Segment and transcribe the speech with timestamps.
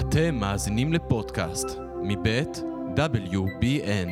[0.00, 1.66] אתם מאזינים לפודקאסט
[2.02, 2.62] מבית
[2.96, 4.10] WBN.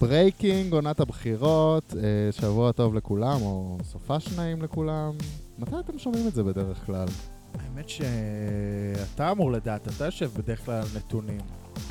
[0.00, 5.12] Breaking, עונת הבחירות, אה, שבוע טוב לכולם, או סופ"ש נעים לכולם.
[5.58, 7.06] מתי אתם שומעים את זה בדרך כלל?
[7.54, 11.40] האמת שאתה אמור לדעת, אתה יושב בדרך כלל על נתונים.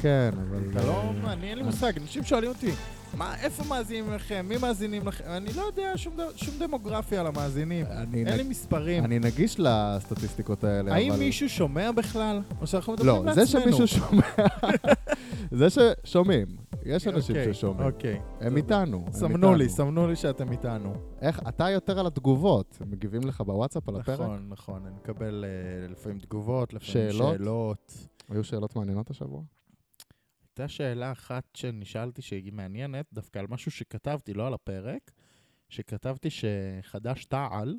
[0.01, 0.63] כן, אבל...
[0.71, 2.71] אתה לא, אה, אני אין לי מושג, אנשים שואלים אותי,
[3.13, 7.27] מה, איפה מאזינים לכם, מי מאזינים לכם, אני לא יודע שום, ד- שום דמוגרפיה על
[7.27, 9.05] המאזינים, אין נג- לי מספרים.
[9.05, 11.19] אני נגיש לסטטיסטיקות האלה, האם אבל...
[11.19, 12.41] מישהו שומע בכלל?
[12.61, 13.45] או שאנחנו מדברים לא, לעצמנו?
[13.45, 14.21] זה שמישהו שומע...
[15.59, 16.47] זה ששומעים.
[16.85, 17.87] יש אנשים אוקיי, ששומעים.
[17.87, 18.19] אוקיי.
[18.41, 19.03] הם איתנו.
[19.07, 19.75] הם סמנו לי, איתנו.
[19.77, 20.93] סמנו לי שאתם איתנו.
[21.21, 22.77] איך, אתה יותר על התגובות.
[22.81, 24.19] הם מגיבים לך בוואטסאפ על הפרק?
[24.19, 27.37] נכון, נכון, אני מקבל אה, לפעמים תגובות, לפעמים שאלות?
[27.37, 27.93] שאלות.
[28.29, 29.41] היו שאלות מעניינות השבוע?
[30.59, 35.11] הייתה שאלה אחת שנשאלתי שהיא מעניינת, דווקא על משהו שכתבתי, לא על הפרק,
[35.69, 37.75] שכתבתי שחד"ש תע"ל.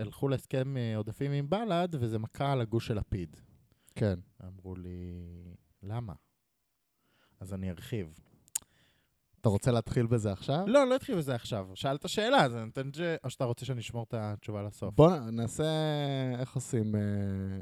[0.00, 3.36] הלכו להסכם אה, עודפים עם בל"ד, וזה מכה על הגוש של לפיד.
[3.94, 4.18] כן.
[4.44, 5.12] אמרו לי,
[5.82, 6.12] למה?
[7.40, 8.18] אז אני ארחיב.
[9.40, 10.64] אתה רוצה להתחיל בזה עכשיו?
[10.66, 11.68] לא, לא אתחיל בזה עכשיו.
[11.74, 14.94] שאלת שאלה, אז אני נותן את זה, או שאתה רוצה שאני אשמור את התשובה לסוף.
[14.94, 15.64] בוא נעשה,
[16.38, 17.00] איך עושים, אה,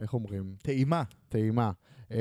[0.03, 0.55] איך אומרים?
[0.63, 1.03] טעימה.
[1.29, 1.71] טעימה.
[2.13, 2.19] אה,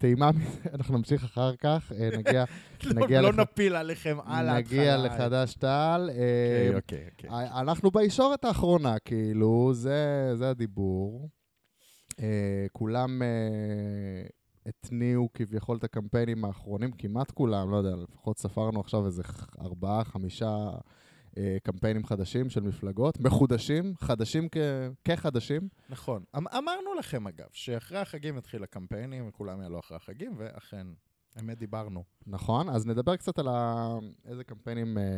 [0.00, 0.30] טעימה,
[0.74, 2.44] אנחנו נמשיך אחר כך, אה, נגיע,
[3.02, 4.58] נגיע לא לח- נפיל עליכם על ההתחלה.
[4.78, 6.10] נגיע לחד"ש תע"ל.
[6.10, 7.60] אה, אוקיי, אוקיי, אוקיי.
[7.60, 11.28] אנחנו בישורת האחרונה, כאילו, זה, זה הדיבור.
[12.72, 13.22] כולם
[14.66, 19.22] התניעו כביכול את הקמפיינים האחרונים, כמעט כולם, לא יודע, לפחות ספרנו עכשיו איזה
[19.60, 20.70] ארבעה, חמישה
[21.62, 24.56] קמפיינים חדשים של מפלגות, מחודשים, חדשים כ-
[25.04, 25.68] כחדשים.
[25.88, 26.24] נכון.
[26.36, 30.86] אמ- אמרנו לכם, אגב, שאחרי החגים יתחיל הקמפיינים, וכולם יעלו אחרי החגים, ואכן,
[31.40, 32.04] אמת דיברנו.
[32.26, 33.88] נכון, אז נדבר קצת על ה...
[34.24, 35.08] איזה קמפיינים אה, אה,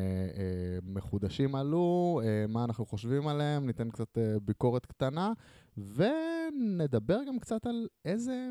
[0.83, 5.33] מחודשים עלו, אה, מה אנחנו חושבים עליהם, ניתן קצת אה, ביקורת קטנה,
[5.77, 8.51] ונדבר גם קצת על איזה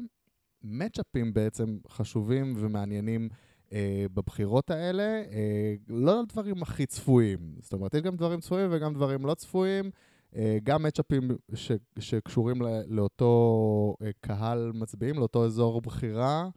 [0.63, 3.29] מצ'אפים בעצם חשובים ומעניינים
[3.73, 7.55] אה, בבחירות האלה, אה, לא על דברים הכי צפויים.
[7.59, 9.91] זאת אומרת, יש גם דברים צפויים וגם דברים לא צפויים.
[10.35, 16.49] אה, גם מצ'אפים ש- שקשורים ל- לאותו אה, קהל מצביעים, לאותו אזור בחירה,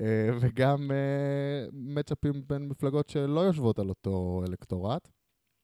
[0.00, 0.04] אה,
[0.40, 5.08] וגם אה, מצ'אפים בין מפלגות שלא יושבות על אותו אלקטורט.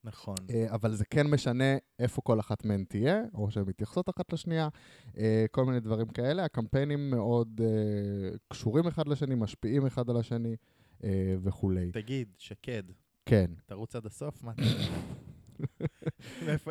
[0.03, 0.35] נכון.
[0.49, 1.63] אה, אבל זה כן משנה
[1.99, 4.67] איפה כל אחת מהן תהיה, או שהן מתייחסות אחת לשנייה,
[5.17, 6.43] אה, כל מיני דברים כאלה.
[6.45, 7.67] הקמפיינים מאוד אה,
[8.49, 10.55] קשורים אחד לשני, משפיעים אחד על השני
[11.43, 11.91] וכולי.
[11.91, 12.83] תגיד, שקד,
[13.25, 13.51] כן.
[13.65, 14.43] תרוץ עד הסוף?
[14.43, 14.61] מה אתה...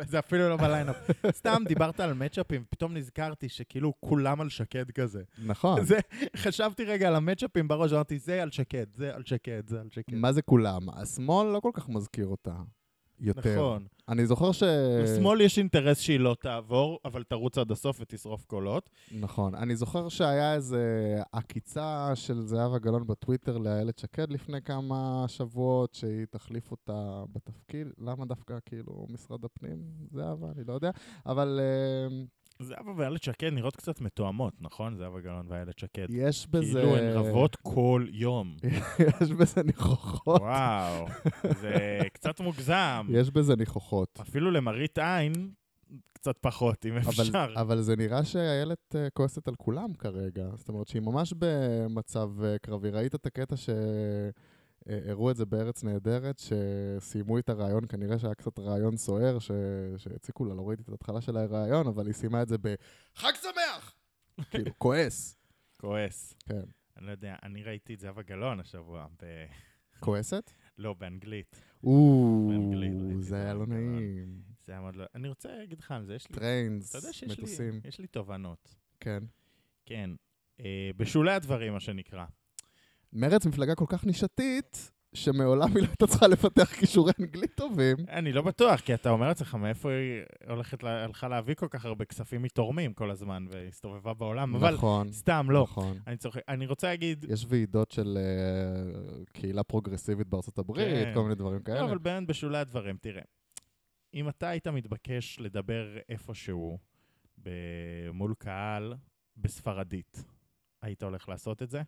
[0.07, 0.95] זה אפילו לא בליינאפ.
[1.31, 5.23] סתם דיברת על מצ'אפים, פתאום נזכרתי שכאילו כולם על שקד כזה.
[5.45, 5.85] נכון.
[5.85, 5.97] זה,
[6.35, 10.15] חשבתי רגע על המצ'אפים בראש, אמרתי, זה על שקד, זה על שקד, זה על שקד.
[10.15, 10.89] מה זה כולם?
[10.89, 12.55] השמאל לא כל כך מזכיר אותה
[13.19, 13.55] יותר.
[13.55, 13.85] נכון.
[14.09, 14.63] אני זוכר ש...
[15.03, 18.89] לשמאל יש אינטרס שהיא לא תעבור, אבל תרוץ עד הסוף ותשרוף קולות.
[19.11, 19.55] נכון.
[19.55, 26.25] אני זוכר שהיה איזה עקיצה של זהבה גלאון בטוויטר לאיילת שקד לפני כמה שבועות, שהיא
[26.29, 27.87] תחליף אותה בתפקיד.
[27.97, 29.77] למה דווקא כאילו משרד הפנים?
[30.11, 30.47] זהבה?
[30.55, 30.91] אני לא יודע.
[31.25, 32.23] אבל אה,
[32.59, 34.95] זהבה ואיילת שקד נראות קצת מתואמות, נכון?
[34.95, 36.07] זהבה גלאון ואיילת שקד.
[36.09, 36.79] יש בזה...
[36.79, 38.55] כאילו הן רבות כל יום.
[39.21, 40.41] יש בזה ניחוחות.
[40.41, 41.05] וואו,
[41.61, 43.07] זה קצת מוגזם.
[43.19, 44.19] יש בזה ניחוחות.
[44.21, 45.51] אפילו למראית עין,
[46.13, 47.53] קצת פחות, אם אבל, אפשר.
[47.55, 50.45] אבל זה נראה שאיילת אה, כועסת על כולם כרגע.
[50.55, 52.89] זאת אומרת שהיא ממש במצב אה, קרבי.
[52.89, 53.55] ראית את הקטע
[54.87, 59.51] שהראו את זה בארץ נהדרת, שסיימו את הרעיון, כנראה שהיה קצת רעיון סוער, ש...
[59.97, 63.95] שהציקו לה, לא ראיתי את ההתחלה של הרעיון, אבל היא סיימה את זה בחג שמח!
[64.49, 65.37] כאילו, כועס.
[65.77, 66.33] כועס.
[66.45, 66.63] כן.
[66.97, 69.25] אני לא יודע, אני ראיתי את זהבה גלאון השבוע, ב...
[69.99, 70.51] כועסת?
[70.77, 71.61] לא, באנגלית.
[71.83, 72.51] או,
[73.19, 74.41] זה היה לא נעים.
[74.65, 75.05] זה היה מאוד לא...
[75.15, 76.35] אני רוצה להגיד לך על זה, יש לי...
[76.35, 77.81] trains, אתה יודע שיש לי, מטוסים.
[77.85, 78.75] יש לי תובנות.
[78.99, 79.23] כן.
[79.85, 80.09] כן.
[80.59, 82.25] אה, בשולי הדברים, מה שנקרא.
[83.13, 87.97] מרצ מפלגה כל כך נישתית, שמעולם היא לא הייתה צריכה לפתח כישורי אנגלית טובים.
[88.09, 92.05] אני לא בטוח, כי אתה אומר לעצמך, מאיפה היא הולכת, הלכה להביא כל כך הרבה
[92.05, 95.63] כספים מתורמים כל הזמן, והסתובבה בעולם, אבל נכון, סתם, לא.
[95.63, 95.97] נכון.
[96.07, 96.41] אני צוחק.
[96.47, 101.11] אני רוצה להגיד, יש ועידות של אה, קהילה פרוגרסיבית בארצות הברית, כן.
[101.13, 101.81] כל מיני דברים כאלה.
[101.81, 103.23] לא, אבל באמת בשולי הדברים, תראה.
[104.13, 106.77] אם אתה היית מתבקש לדבר איפשהו
[108.13, 108.93] מול קהל
[109.37, 110.23] בספרדית,
[110.81, 111.81] היית הולך לעשות את זה?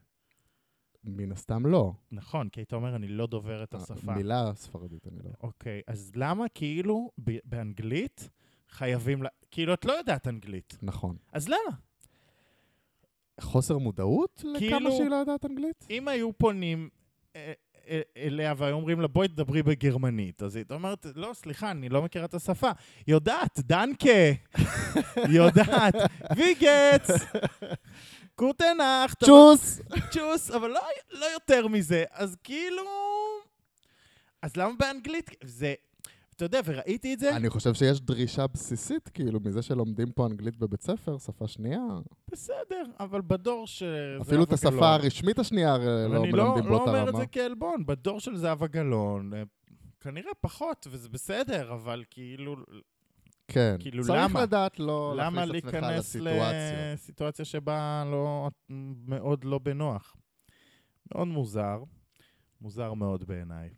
[1.03, 1.93] מן הסתם לא.
[2.11, 4.13] נכון, כי היית אומר, אני לא דובר את השפה.
[4.13, 5.29] מילה ספרדית, אני לא.
[5.43, 7.11] אוקיי, אז למה כאילו
[7.45, 8.29] באנגלית
[8.69, 9.27] חייבים, ל...
[9.51, 10.77] כאילו, את לא יודעת אנגלית.
[10.81, 11.15] נכון.
[11.33, 11.75] אז למה?
[13.41, 15.87] חוסר מודעות לכמה כאילו- שהיא לא יודעת אנגלית?
[15.89, 16.89] אם היו פונים
[17.35, 17.53] אה,
[17.87, 20.43] אל- אליה והיו אומרים לה, בואי תדברי בגרמנית.
[20.43, 22.69] אז היא אומרת, לא, סליחה, אני לא מכירה את השפה.
[23.07, 24.09] יודעת, דנקה.
[25.39, 25.95] יודעת,
[26.37, 27.07] ויגץ.
[28.39, 29.13] קוטנאך.
[29.25, 29.81] צ'וס!
[30.11, 30.79] צ'וס, אבל לא,
[31.11, 32.03] לא יותר מזה.
[32.11, 32.81] אז כאילו...
[34.41, 35.29] אז למה באנגלית?
[35.43, 35.73] זה...
[36.35, 40.57] אתה יודע, וראיתי את זה, אני חושב שיש דרישה בסיסית, כאילו, מזה שלומדים פה אנגלית
[40.57, 41.79] בבית ספר, שפה שנייה.
[42.31, 43.83] בסדר, אבל בדור ש...
[44.21, 47.19] אפילו את השפה גלאון- הרשמית השנייה לא אני לא, מלמדים לא באותה אומר את רמה.
[47.19, 49.43] זה כעלבון, בדור של זהבה גלאון, אה,
[49.99, 52.55] כנראה פחות, וזה בסדר, אבל כאילו,
[53.49, 53.75] כן.
[53.79, 54.41] כאילו, צריך למה?
[54.41, 56.93] לדעת לא למה להכניס את עצמך להיכנס לסיטואציה.
[56.93, 58.49] לסיטואציה שבה לא,
[59.07, 60.15] מאוד לא בנוח?
[61.15, 61.83] מאוד מוזר,
[62.61, 63.69] מוזר מאוד בעיניי.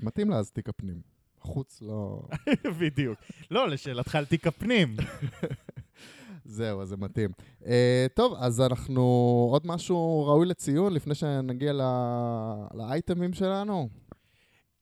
[0.00, 1.00] מתאים לה אז תיק הפנים.
[1.40, 2.22] חוץ לא...
[2.80, 3.18] בדיוק.
[3.50, 4.96] לא, לשאלתך על תיק הפנים.
[6.44, 7.30] זהו, אז זה מתאים.
[7.60, 7.66] Uh,
[8.14, 9.02] טוב, אז אנחנו...
[9.52, 11.80] עוד משהו ראוי לציון לפני שנגיע ל...
[12.74, 13.88] לאייטמים שלנו?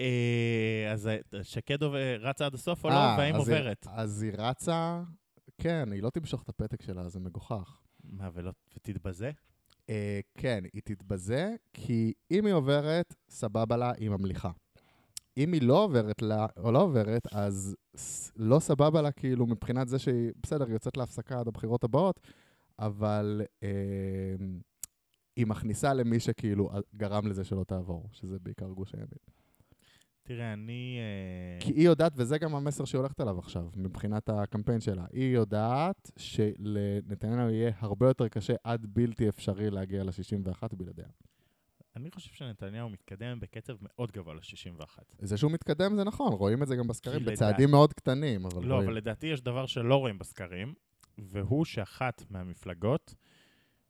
[0.01, 1.83] אה, אז אה, שקד
[2.21, 3.87] רצה עד הסוף או לא, אה, והאם עוברת?
[3.91, 5.03] אז היא רצה...
[5.59, 7.81] כן, היא לא תמשוך את הפתק שלה, זה מגוחך.
[8.05, 9.31] מה, ולא ותתבזה?
[9.87, 9.91] Uh,
[10.39, 14.51] כן, היא תתבזה, כי אם היא עוברת, סבבה לה, היא ממליכה.
[15.37, 17.77] אם היא לא עוברת לה, או לא עוברת, אז
[18.37, 22.21] לא סבבה לה, כאילו, מבחינת זה שהיא, בסדר, היא יוצאת להפסקה עד הבחירות הבאות,
[22.79, 23.69] אבל אה,
[25.37, 29.38] היא מכניסה למי שכאילו גרם לזה שלא תעבור, שזה בעיקר גוש הימין.
[30.29, 30.99] תראה, אני...
[30.99, 35.05] אה, כי היא יודעת, וזה גם המסר שהיא הולכת עליו עכשיו, מבחינת הקמפיין שלה.
[35.13, 41.07] היא יודעת שלנתניהו יהיה הרבה יותר קשה עד בלתי אפשרי להגיע ל-61 בלעדיה.
[41.97, 44.99] אני חושב שנתניהו מתקדם בקצב מאוד גבוה ל-61.
[45.19, 48.75] זה שהוא מתקדם זה נכון, רואים את זה גם בסקרים, בצעדים מאוד קטנים, אבל לא,
[48.75, 48.89] רואים.
[48.89, 50.75] אבל לדעתי יש דבר שלא רואים בסקרים,
[51.19, 53.15] והוא שאחת מהמפלגות...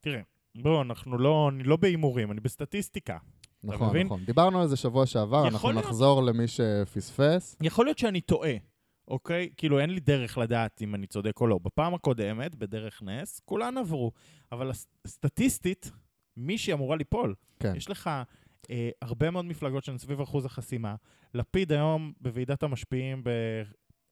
[0.01, 0.21] תראה,
[0.55, 1.49] בואו, אנחנו לא...
[1.53, 3.17] אני לא בהימורים, אני בסטטיסטיקה.
[3.63, 4.05] נכון, מבין?
[4.05, 4.25] נכון.
[4.25, 7.57] דיברנו על זה שבוע שעבר, אנחנו להיות- נחזור למי שפספס.
[7.61, 8.53] יכול להיות שאני טועה,
[9.07, 9.49] אוקיי?
[9.57, 11.59] כאילו, אין לי דרך לדעת אם אני צודק או לא.
[11.63, 14.11] בפעם הקודמת, בדרך נס, כולן עברו.
[14.51, 14.71] אבל
[15.07, 15.91] סטטיסטית,
[16.37, 17.35] מישהי אמורה ליפול.
[17.59, 17.73] כן.
[17.75, 18.09] יש לך
[18.69, 20.95] אה, הרבה מאוד מפלגות שהן סביב אחוז החסימה.
[21.33, 23.23] לפיד היום בוועידת המשפיעים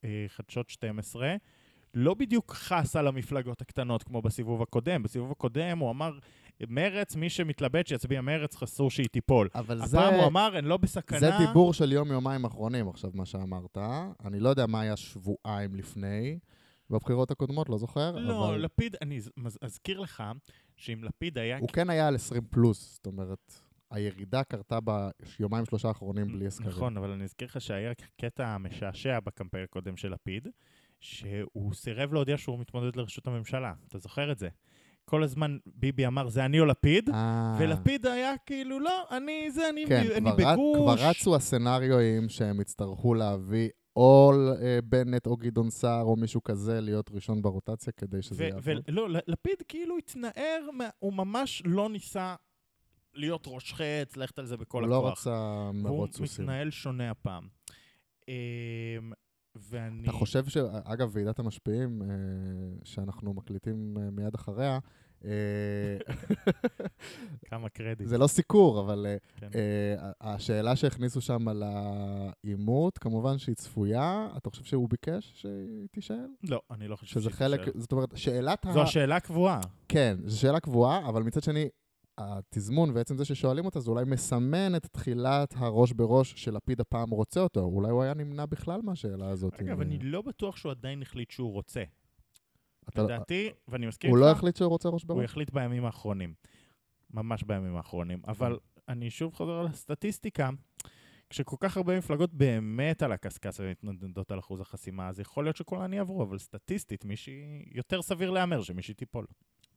[0.04, 1.34] בחדשות 12,
[1.94, 5.02] לא בדיוק חס על המפלגות הקטנות כמו בסיבוב הקודם.
[5.02, 6.18] בסיבוב הקודם הוא אמר,
[6.68, 9.48] מרץ, מי שמתלבט שיצביע מרץ, חסור שהיא תיפול.
[9.54, 11.18] אבל זה, הפעם הוא אמר, הן לא בסכנה.
[11.18, 13.78] זה דיבור של יום-יומיים אחרונים עכשיו, מה שאמרת.
[14.24, 16.38] אני לא יודע מה היה שבועיים לפני,
[16.90, 19.20] בבחירות הקודמות, לא זוכר, לא, אבל לפיד, אני
[19.62, 20.22] אזכיר לך
[20.76, 21.58] שאם לפיד היה...
[21.58, 23.52] הוא כן היה על 20 פלוס, זאת אומרת,
[23.90, 24.78] הירידה קרתה
[25.38, 26.70] ביומיים שלושה האחרונים בלי הסקרים.
[26.70, 30.48] נכון, אבל אני אזכיר לך שהיה קטע משעשע בקמפיין הקודם של לפיד,
[31.00, 33.72] שהוא סירב להודיע שהוא מתמודד לראשות הממשלה.
[33.88, 34.48] אתה זוכר את זה?
[35.08, 39.68] כל הזמן ביבי אמר, זה אני או לפיד, אה, ולפיד היה כאילו, לא, אני זה,
[39.70, 40.76] אני, כן, אני כבר, ר- בגוש.
[40.76, 44.32] כבר רצו הסצנריואים שהם יצטרכו להביא או
[44.62, 48.62] אה, בנט או גדעון סער או מישהו כזה להיות ראשון ברוטציה כדי שזה יעבוד.
[48.88, 50.60] ולא, לפיד כאילו התנער,
[50.98, 52.34] הוא ממש לא ניסה
[53.14, 55.04] להיות ראש חץ, ללכת על זה בכל הוא הכוח.
[55.04, 56.44] לא רצה מרוץ הוא סוסים.
[56.44, 57.48] מתנהל שונה הפעם.
[59.56, 60.02] ואני...
[60.02, 60.56] אתה חושב ש...
[60.84, 62.06] אגב, ועידת המשפיעים, אה,
[62.84, 64.78] שאנחנו מקליטים אה, מיד אחריה,
[65.24, 66.14] אה,
[67.50, 68.08] כמה קרדיט.
[68.08, 69.48] זה לא סיקור, אבל אה, כן.
[69.54, 74.28] אה, השאלה שהכניסו שם על העימות, כמובן שהיא צפויה.
[74.36, 76.26] אתה חושב שהוא ביקש שהיא תישאל?
[76.42, 77.80] לא, אני לא חושב שזה שהיא חלק, תישאל.
[77.80, 78.72] זאת אומרת, שאלת ה...
[78.72, 79.60] זו השאלה הקבועה.
[79.88, 81.68] כן, זו שאלה קבועה, אבל מצד שני,
[82.18, 87.40] התזמון ועצם זה ששואלים אותה, זה אולי מסמן את תחילת הראש בראש שלפיד הפעם רוצה
[87.40, 87.60] אותו.
[87.60, 89.54] אולי הוא היה נמנע בכלל מהשאלה הזאת.
[89.60, 91.82] אגב, אני לא בטוח שהוא עדיין החליט שהוא רוצה.
[92.88, 95.24] אתה- לדעתי, ואני מסכים הוא איתך, לא החליט שהוא רוצה ראש הוא בראש?
[95.24, 96.34] יחליט בימים האחרונים.
[97.10, 98.22] ממש בימים האחרונים.
[98.28, 98.58] אבל
[98.88, 100.50] אני שוב חוזר לסטטיסטיקה.
[101.30, 105.92] כשכל כך הרבה מפלגות באמת על הקשקש ומתנדנדות על אחוז החסימה, אז יכול להיות שכולן
[105.92, 107.64] יעברו, אבל סטטיסטית, מישהי...
[107.74, 109.26] יותר סביר להמר שמישהי תיפול.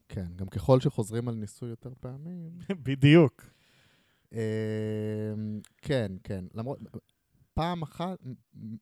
[0.09, 2.49] כן, גם ככל שחוזרים על ניסוי יותר פעמים.
[2.85, 3.43] בדיוק.
[4.33, 4.37] אמ,
[5.77, 6.45] כן, כן.
[6.53, 6.79] למרות,
[7.53, 8.17] פעם אחת,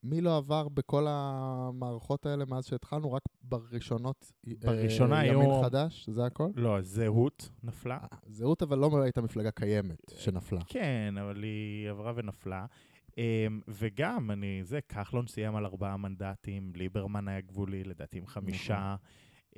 [0.04, 3.14] מי לא עבר בכל המערכות האלה מאז שהתחלנו?
[3.14, 6.10] רק בראשונות אה, בראשונה ימין היו- חדש?
[6.10, 6.50] זה הכל?
[6.56, 7.98] לא, הזהות נפלה.
[8.14, 10.62] אה, זהות אבל לא הייתה מפלגה קיימת שנפלה.
[10.68, 12.66] כן, אבל היא עברה ונפלה.
[13.10, 13.12] Um,
[13.68, 18.96] וגם, אני, זה, כחלון סיים על ארבעה מנדטים, ליברמן היה גבולי, לדעתי עם חמישה.
[19.54, 19.58] Um,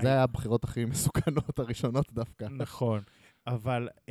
[0.00, 2.44] זה היה הבחירות הכי מסוכנות הראשונות דווקא.
[2.50, 3.02] נכון.
[3.46, 4.10] אבל uh,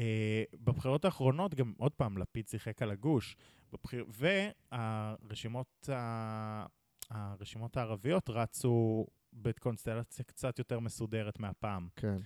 [0.64, 3.36] בבחירות האחרונות, גם עוד פעם, לפיד שיחק על הגוש.
[3.74, 4.06] בבחיר...
[4.72, 6.66] והרשימות ה...
[7.10, 11.88] הרשימות הערביות רצו בקונסטלציה קצת יותר מסודרת מהפעם.
[11.96, 12.18] כן.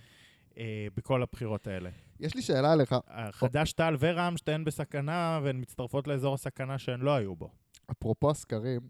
[0.58, 1.90] אה, בכל הבחירות האלה.
[2.20, 2.94] יש לי שאלה אליך.
[3.30, 7.50] חד"ש-תע"ל ורע"מ, שתיהן בסכנה, והן מצטרפות לאזור הסכנה שהן לא היו בו.
[7.90, 8.80] אפרופו הסקרים,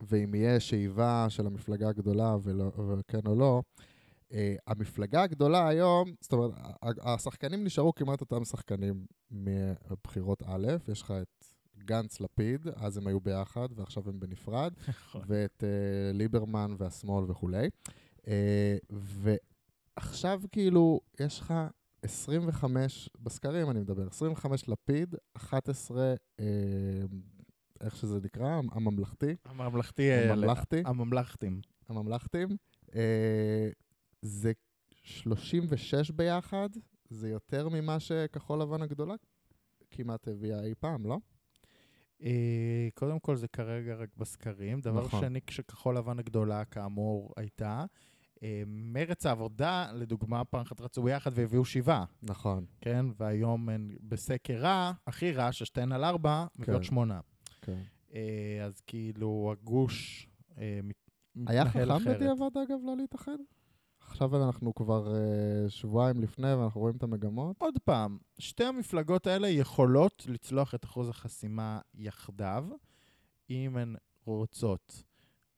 [0.00, 3.62] ואם יהיה שאיבה של המפלגה הגדולה ולא, וכן או לא,
[4.30, 4.34] uh,
[4.66, 6.52] המפלגה הגדולה היום, זאת אומרת,
[7.02, 11.44] השחקנים נשארו כמעט אותם שחקנים מבחירות א', יש לך את
[11.78, 15.22] גנץ לפיד, אז הם היו ביחד ועכשיו הם בנפרד, נכון.
[15.26, 17.68] ואת uh, ליברמן והשמאל וכולי.
[18.18, 18.28] Uh,
[18.90, 21.54] ועכשיו כאילו, יש לך
[22.02, 26.44] 25, בסקרים אני מדבר, 25 לפיד, 11, uh,
[27.80, 30.10] איך שזה נקרא, הממלכתי, הממלכתי...
[30.10, 31.60] אה, הממלכתי, הממלכתים.
[31.88, 32.48] הממלכתים,
[32.86, 32.92] uh,
[34.22, 34.52] זה
[35.02, 36.68] 36 ביחד,
[37.08, 39.14] זה יותר ממה שכחול לבן הגדולה
[39.90, 41.18] כמעט הביאה אי פעם, לא?
[42.22, 44.80] אה, קודם כל, זה כרגע רק בסקרים.
[44.80, 45.20] דבר נכון.
[45.20, 47.84] שני, כשכחול לבן הגדולה, כאמור, הייתה,
[48.42, 53.06] אה, מרץ העבודה, לדוגמה, פעם אחת רצו ביחד והביאו שבעה, נכון, כן?
[53.16, 56.86] והיום הן בסקר רע, הכי רע, ששתיהן על ארבע, מביאות כן.
[56.86, 57.20] שמונה.
[57.66, 57.82] כן.
[58.14, 61.10] אה, אז כאילו, הגוש אה, מת-
[61.46, 62.16] היה מתנהל חכם אחרת.
[62.16, 63.36] בדיעבד, אגב, לא להתאחד?
[64.00, 67.56] עכשיו אנחנו כבר uh, שבועיים לפני ואנחנו רואים את המגמות.
[67.62, 72.64] עוד פעם, שתי המפלגות האלה יכולות לצלוח את אחוז החסימה יחדיו,
[73.50, 73.94] אם הן
[74.24, 75.02] רוצות.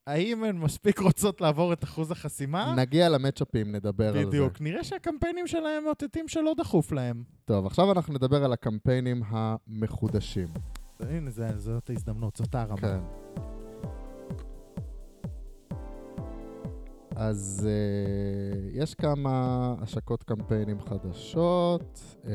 [0.06, 2.74] האם הן מספיק רוצות לעבור את אחוז החסימה?
[2.76, 4.26] נגיע למצ'אפים, נדבר על זה.
[4.26, 4.60] בדיוק.
[4.60, 7.24] נראה שהקמפיינים שלהם מאותתים שלא דחוף להם.
[7.44, 10.48] טוב, עכשיו אנחנו נדבר על הקמפיינים המחודשים.
[11.00, 12.76] הנה, זה- זאת ההזדמנות, זאת הרמה.
[12.80, 12.98] כן.
[17.16, 19.30] אז uh, יש כמה
[19.80, 22.00] השקות קמפיינים חדשות.
[22.22, 22.26] Uh,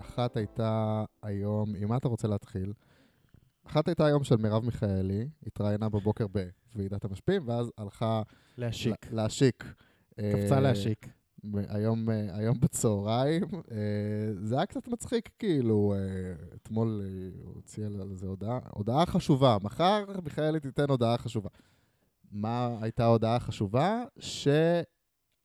[0.00, 2.72] אחת הייתה היום, עם מה אתה רוצה להתחיל?
[3.66, 6.26] אחת הייתה היום של מרב מיכאלי, התראיינה בבוקר
[6.74, 8.22] בוועידת המשפיעים, ואז הלכה
[8.58, 9.06] להשיק.
[9.10, 9.64] לה- להשיק.
[10.14, 11.06] קפצה אה, להשיק.
[11.68, 13.42] היום, אה, היום בצהריים.
[13.70, 13.76] אה,
[14.42, 17.02] זה היה קצת מצחיק, כאילו, אה, אתמול
[17.42, 19.56] הוא הוציא על זה הודעה, הודעה חשובה.
[19.62, 21.48] מחר מיכאלי תיתן הודעה חשובה.
[22.32, 24.04] מה הייתה ההודעה החשובה?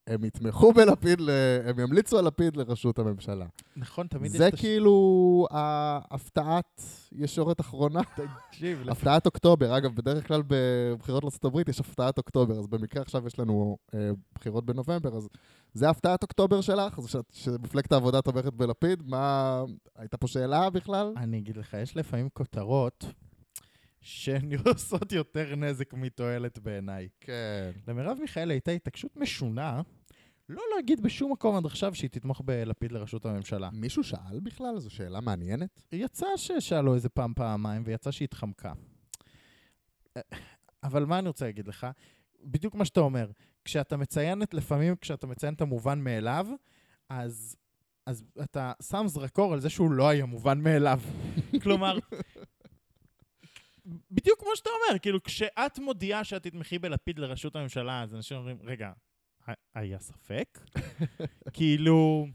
[0.10, 1.20] שהם יתמכו בלפיד,
[1.66, 3.46] הם ימליצו על לפיד לראשות הממשלה.
[3.78, 4.50] נכון, תמיד יש זה.
[4.58, 6.82] כאילו ההפתעת
[7.12, 8.02] ישורת אחרונה,
[8.50, 9.78] תקשיב, הפתעת אוקטובר.
[9.78, 14.66] אגב, בדרך כלל בבחירות לארה"ב יש הפתעת אוקטובר, אז במקרה עכשיו יש לנו אה, בחירות
[14.66, 15.28] בנובמבר, אז
[15.74, 17.00] זה הפתעת אוקטובר שלך?
[17.08, 19.04] שאת- שמפלגת העבודה תומכת בלפיד?
[19.06, 19.64] מה...
[19.96, 21.14] הייתה פה שאלה בכלל?
[21.18, 23.06] אני אגיד לך, יש לפעמים כותרות
[24.06, 27.08] שהן עושות יותר נזק מתועלת בעיניי.
[27.22, 27.72] כן.
[27.88, 29.82] למרב מיכאלי הייתה התעקשות משונה
[30.50, 33.70] לא להגיד בשום מקום עד עכשיו שהיא תתמוך בלפיד לראשות הממשלה.
[33.74, 34.80] מישהו שאל בכלל?
[34.80, 35.84] זו שאלה מעניינת.
[35.92, 38.74] יצא ששאלו איזה פעם, פעמיים, ויצא שהיא התחמקה.
[40.84, 41.88] אבל מה אני רוצה להגיד לך?
[42.44, 43.32] בדיוק מה שאתה אומר.
[43.66, 46.48] כשאתה מציין את, לפעמים כשאתה מציין את המובן מאליו,
[47.10, 47.56] אז,
[48.06, 51.00] אז אתה שם זרקור על זה שהוא לא היה מובן מאליו.
[51.64, 52.00] כלומר,
[54.12, 58.58] בדיוק כמו שאתה אומר, כאילו, כשאת מודיעה שאת תתמכי בלפיד לראשות הממשלה, אז אנשים אומרים,
[58.63, 58.92] רגע,
[59.75, 60.60] היה ספק?
[61.54, 62.27] כאילו,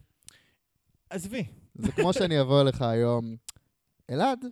[1.11, 3.37] עזבי, זה כמו שאני אבוא אליך היום,
[4.11, 4.45] אלעד,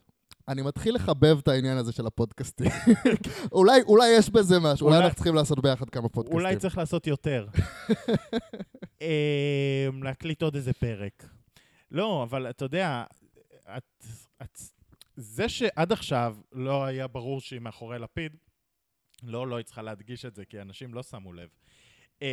[0.49, 2.71] אני מתחיל לחבב את העניין הזה של הפודקאסטים.
[3.52, 6.40] אולי, אולי יש בזה משהו, אולי אולי- אנחנו צריכים לעשות ביחד כמה פודקאסטים.
[6.40, 7.47] אולי צריך לעשות יותר.
[9.00, 11.25] אמ, להקליט עוד איזה פרק.
[11.90, 13.05] לא, אבל אתה יודע,
[13.76, 14.05] את,
[14.43, 14.59] את,
[15.21, 18.37] זה שעד עכשיו לא היה ברור שהיא מאחורי לפיד,
[19.23, 21.49] לא, לא, היא צריכה להדגיש את זה, כי אנשים לא שמו לב.
[22.23, 22.27] אמ,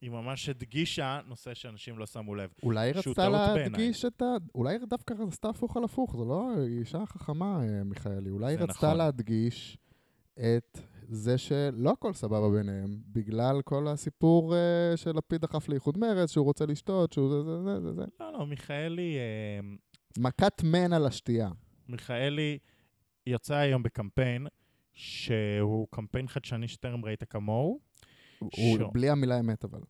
[0.00, 2.50] היא ממש הדגישה נושא שאנשים לא שמו לב.
[2.62, 4.24] אולי היא רצתה להדגיש את ה...
[4.54, 6.52] אולי היא דווקא רצתה הפוך על הפוך, זה לא...
[6.66, 8.30] אישה חכמה, אה, מיכאלי.
[8.30, 8.96] אולי היא רצתה נכון.
[8.96, 9.78] להדגיש
[10.38, 16.44] את זה שלא הכל סבבה ביניהם, בגלל כל הסיפור אה, שלפיד דחף לאיחוד מרץ, שהוא
[16.44, 18.04] רוצה לשתות, שהוא זה זה זה זה.
[18.20, 19.16] לא, לא, מיכאלי,
[19.60, 19.76] אמ,
[20.18, 21.50] מכת מן על השתייה.
[21.88, 22.58] מיכאלי
[23.26, 24.46] יצא היום בקמפיין
[24.94, 27.80] שהוא קמפיין חדשני שטרם ראית כמוהו.
[28.38, 28.90] הוא שו.
[28.90, 29.80] בלי המילה אמת, אבל.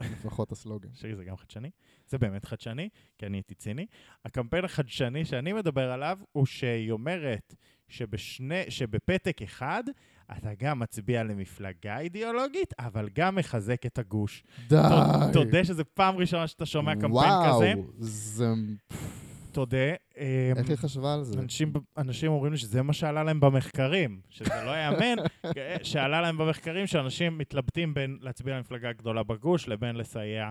[0.00, 0.88] לפחות הסלוגן.
[0.94, 1.70] שזה גם חדשני,
[2.06, 3.86] זה באמת חדשני, כי אני הייתי ציני.
[4.24, 7.54] הקמפיין החדשני שאני מדבר עליו הוא שהיא אומרת
[7.88, 9.84] שבשני, שבפתק אחד
[10.38, 14.44] אתה גם מצביע למפלגה אידיאולוגית, אבל גם מחזק את הגוש.
[14.68, 14.76] די!
[15.32, 17.72] תודה שזו פעם ראשונה שאתה שומע קמפיין כזה.
[17.76, 18.44] וואו, זה...
[19.52, 19.94] תודה.
[20.16, 20.24] אמ,
[20.56, 21.40] איך היא חשבה על זה?
[21.40, 25.16] אנשים, אנשים אומרים לי שזה מה שעלה להם במחקרים, שזה לא ייאמן,
[25.82, 30.50] שעלה להם במחקרים שאנשים מתלבטים בין להצביע למפלגה הגדולה בגוש לבין לסייע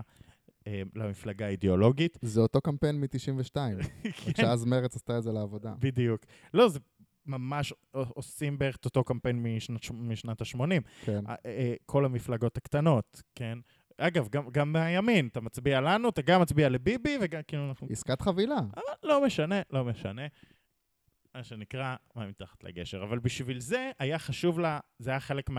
[0.66, 2.18] אה, למפלגה האידיאולוגית.
[2.22, 3.56] זה אותו קמפיין מ-92,
[4.28, 5.74] רק שאז מרץ עשתה את זה לעבודה.
[5.78, 6.20] בדיוק.
[6.54, 6.78] לא, זה
[7.26, 10.60] ממש עושים בערך את אותו קמפיין משנת, משנת ה-80.
[11.04, 11.24] כן.
[11.86, 13.58] כל המפלגות הקטנות, כן?
[14.06, 17.86] אגב, גם, גם מהימין, אתה מצביע לנו, אתה גם מצביע לביבי, וגם כאילו אנחנו...
[17.90, 18.58] עסקת חבילה.
[18.74, 20.22] אבל לא משנה, לא משנה.
[21.34, 23.02] מה שנקרא, מה מתחת לגשר.
[23.02, 25.50] אבל בשביל זה היה חשוב לה, זה היה חלק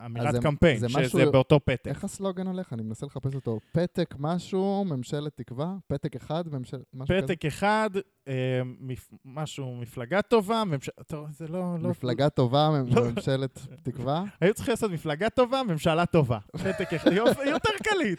[0.00, 1.86] מהאמירת זה- קמפיין, זה שזה משהו- באותו פתק.
[1.88, 2.72] איך הסלוגן הולך?
[2.72, 3.60] אני מנסה לחפש אותו.
[3.72, 5.74] פתק משהו, ממשלת תקווה?
[5.86, 6.80] פתק אחד, ממשלת...
[6.94, 7.26] משהו כזה?
[7.26, 7.90] פתק אחד,
[8.28, 8.34] אה,
[8.80, 9.08] מפ...
[9.24, 10.92] משהו, מפלגה טובה, ממשל...
[11.06, 11.76] טוב, זה לא...
[11.80, 11.90] לא...
[11.90, 13.10] מפלגה טובה, לא.
[13.10, 14.24] ממשלת תקווה?
[14.40, 16.38] היו צריכים לעשות מפלגה טובה, ממשלה טובה.
[16.52, 17.12] פתק אחד,
[17.52, 18.18] יותר קליט.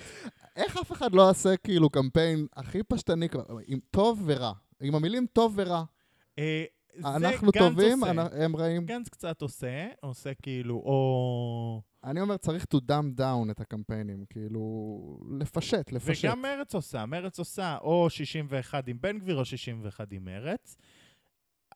[0.56, 3.28] איך אף אחד לא עושה כאילו קמפיין הכי פשטני,
[3.68, 4.52] עם טוב ורע?
[4.82, 5.84] עם המילים טוב ורע.
[7.06, 8.44] אנחנו טובים, עושה.
[8.46, 8.86] הם רעים.
[8.86, 11.82] גנץ קצת עושה, עושה כאילו, או...
[12.04, 14.62] אני אומר, צריך to dumb down את הקמפיינים, כאילו,
[15.40, 16.26] לפשט, לפשט.
[16.26, 20.78] וגם מרץ עושה, מרץ עושה או 61 עם בן גביר או 61 עם מרץ.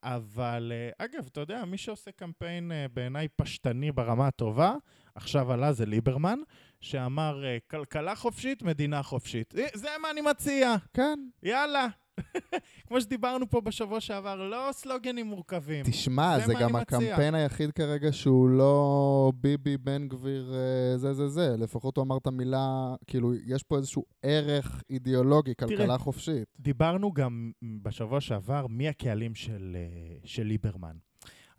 [0.03, 4.75] אבל אה, אגב, אתה יודע, מי שעושה קמפיין אה, בעיניי פשטני ברמה הטובה,
[5.15, 6.39] עכשיו עלה זה ליברמן,
[6.81, 9.53] שאמר אה, כלכלה חופשית, מדינה חופשית.
[9.73, 11.87] זה מה אני מציע, כן, יאללה.
[12.87, 15.85] כמו שדיברנו פה בשבוע שעבר, לא סלוגנים מורכבים.
[15.85, 16.97] תשמע, זה זה גם אני מציע.
[16.97, 21.55] הקמפיין היחיד כרגע שהוא לא ביבי, בן גביר, אה, זה זה זה.
[21.57, 26.47] לפחות הוא אמר את המילה, כאילו, יש פה איזשהו ערך אידיאולוגי, כלכלה חופשית.
[26.59, 27.51] דיברנו גם
[27.81, 30.95] בשבוע שעבר מי הקהלים של, אה, של ליברמן.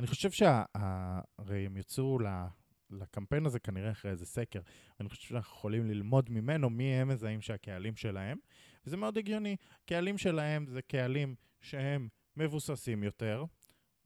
[0.01, 2.45] אני חושב שהרי הם יצאו ל-
[2.91, 4.61] לקמפיין הזה כנראה אחרי איזה סקר,
[4.99, 8.39] ואני חושב שאנחנו יכולים ללמוד ממנו מי הם מזהים שהקהלים שלהם,
[8.87, 9.57] וזה מאוד הגיוני.
[9.87, 13.45] קהלים שלהם זה קהלים שהם מבוססים יותר,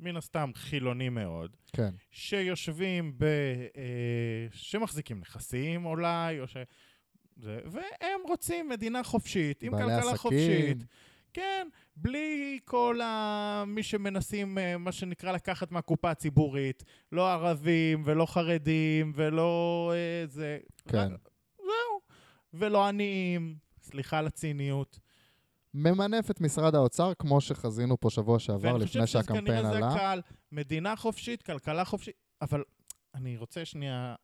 [0.01, 1.91] מן הסתם חילונים מאוד, כן.
[2.11, 3.25] שיושבים ב...
[3.77, 6.57] אה, שמחזיקים נכסים אולי, או ש...
[7.37, 10.17] זה, והם רוצים מדינה חופשית, עם כלכלה עסקים.
[10.17, 10.85] חופשית.
[11.33, 13.65] כן, בלי כל ה...
[13.67, 16.85] מי שמנסים, אה, מה שנקרא, לקחת מהקופה הציבורית.
[17.13, 20.59] לא ערבים, ולא חרדים, ולא אה, זה.
[20.89, 20.99] כן.
[20.99, 22.01] רק- זהו.
[22.55, 23.57] ולא עניים,
[23.91, 24.99] סליחה על הציניות.
[25.75, 29.77] ממנף את משרד האוצר, כמו שחזינו פה שבוע שעבר, ואני לפני חושב שהקמפיין שכנראה זה
[29.77, 29.89] עלה.
[29.95, 30.23] הקהל.
[30.53, 32.63] מדינה חופשית, כלכלה חופשית, אבל
[33.15, 34.15] אני רוצה שנייה...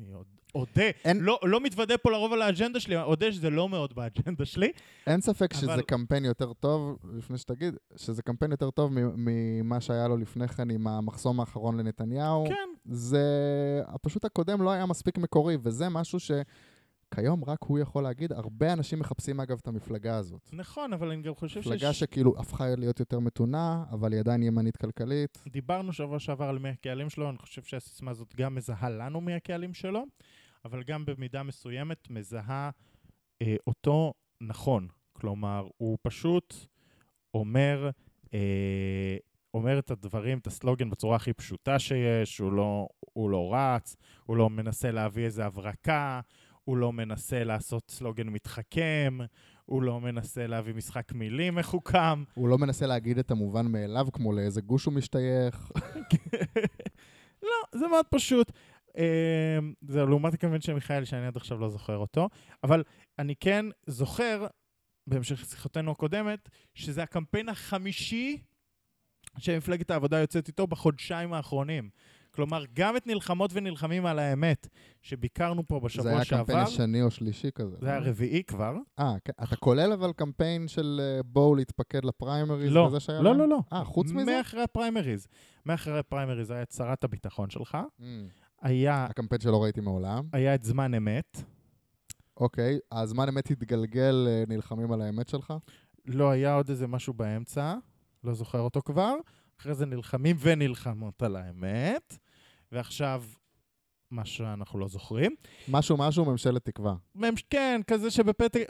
[0.00, 3.68] אני עוד- אודה, אין- לא, לא מתוודה פה לרוב על האג'נדה שלי, אודה שזה לא
[3.68, 4.72] מאוד באג'נדה שלי.
[5.06, 10.08] אין ספק שזה אבל- קמפיין יותר טוב, לפני שתגיד, שזה קמפיין יותר טוב ממה שהיה
[10.08, 12.44] לו לפני כן עם המחסום האחרון לנתניהו.
[12.48, 13.22] כן, זה...
[14.02, 16.18] פשוט הקודם לא היה מספיק מקורי, וזה משהו
[17.12, 18.32] שכיום רק הוא יכול להגיד.
[18.32, 20.50] הרבה אנשים מחפשים אגב את המפלגה הזאת.
[20.52, 22.00] נכון, אבל אני גם חושב מפלגה שיש...
[22.00, 25.42] שכאילו הפכה להיות יותר מתונה, אבל היא עדיין ימנית כלכלית.
[25.48, 29.34] דיברנו שבוע שעבר על מי הקהלים שלו, אני חושב שהסיסמה הזאת גם מזהה לנו מי
[29.34, 30.04] הקהלים שלו,
[30.64, 32.70] אבל גם במידה מסוימת מזהה
[33.42, 34.88] אה, אותו נכון.
[35.12, 36.54] כלומר, הוא פשוט
[37.34, 37.90] אומר,
[38.34, 39.16] אה,
[39.54, 44.36] אומר את הדברים, את הסלוגן בצורה הכי פשוטה שיש, הוא לא, הוא לא רץ, הוא
[44.36, 46.20] לא מנסה להביא איזו הברקה,
[46.64, 49.18] הוא לא מנסה לעשות סלוגן מתחכם,
[49.64, 52.24] הוא לא מנסה להביא משחק מילים מחוכם.
[52.34, 55.72] הוא לא מנסה להגיד את המובן מאליו, כמו לאיזה גוש הוא משתייך.
[57.42, 58.52] לא, זה מאוד פשוט.
[58.98, 62.28] אה, זה לעומת הקמפיין של מיכאל, שאני עד עכשיו לא זוכר אותו,
[62.64, 62.82] אבל
[63.18, 64.46] אני כן זוכר,
[65.06, 68.38] בהמשך לשיחתנו הקודמת, שזה הקמפיין החמישי
[69.38, 71.90] שמפלגת העבודה יוצאת איתו בחודשיים האחרונים.
[72.34, 74.68] כלומר, גם את נלחמות ונלחמים על האמת,
[75.02, 77.76] שביקרנו פה זה בשבוע היה שעבר, הקמפיין השני או שלישי כזה.
[77.80, 78.06] זה היה לא?
[78.08, 78.74] רביעי כבר.
[78.98, 79.32] אה, כן.
[79.42, 83.38] אתה כולל אבל קמפיין של אה, בואו להתפקד לפריימריז לא, לא, להם?
[83.38, 83.58] לא, לא.
[83.72, 84.24] אה, חוץ מזה?
[84.36, 85.26] מאחרי הפריימריז.
[85.66, 88.02] מאחרי הפריימריז היה את שרת הביטחון שלך, Mm.
[88.62, 90.24] היה, הקמפיין שלא ראיתי מעולם.
[90.32, 91.42] היה את זמן אמת,
[92.36, 95.54] אוקיי, הזמן אמת התגלגל, אה, נלחמים על האמת שלך?
[96.06, 97.74] לא היה עוד איזה משהו באמצע,
[98.24, 99.14] לא זוכר אותו כבר.
[99.60, 102.18] אחרי זה נלחמים ונלחמות על האמת,
[102.72, 103.24] ועכשיו,
[104.10, 105.34] מה שאנחנו לא זוכרים.
[105.68, 106.94] משהו משהו, ממשלת תקווה.
[107.14, 108.60] ממש, כן, כזה שבפתק...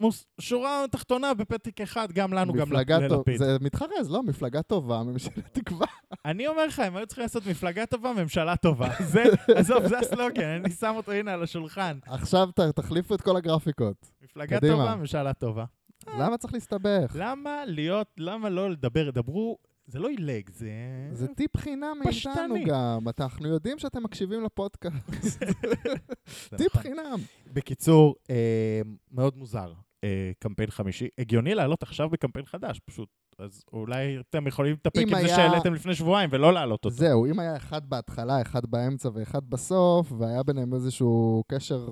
[0.00, 3.38] מוס, שורה תחתונה בפתק אחד, גם לנו, גם מפלגה טוב, ללפיד.
[3.38, 4.22] זה מתחרז, לא?
[4.22, 5.86] מפלגה טובה, ממשלת תקווה.
[6.24, 8.88] אני אומר לך, הם היו צריכים לעשות מפלגה טובה, ממשלה טובה.
[9.12, 9.24] זה,
[9.56, 11.98] עזוב, זה הסלוגן, אני שם אותו הנה על השולחן.
[12.06, 14.12] עכשיו ת- תחליפו את כל הגרפיקות.
[14.22, 14.76] מפלגה קדימה.
[14.76, 15.64] טובה, ממשלה טובה.
[16.18, 17.12] למה צריך להסתבך?
[17.14, 20.70] למה להיות, למה לא לדבר, דברו, זה לא עילג, זה...
[21.12, 22.54] זה טיפ חינם מאיתנו.
[22.66, 23.06] גם.
[23.20, 25.42] אנחנו יודעים שאתם מקשיבים לפודקאסט.
[26.50, 26.82] זה טיפ נכון.
[26.82, 27.18] חינם.
[27.52, 29.72] בקיצור, אה, מאוד מוזר,
[30.04, 31.08] אה, קמפיין חמישי.
[31.18, 33.08] הגיוני לעלות עכשיו בקמפיין חדש, פשוט.
[33.38, 36.96] אז אולי אתם יכולים להתאפק אם עם זה היה- שהעליתם לפני שבועיים ולא להעלות אותו.
[36.96, 41.88] זהו, אם היה אחד בהתחלה, אחד באמצע ואחד בסוף, והיה ביניהם איזשהו קשר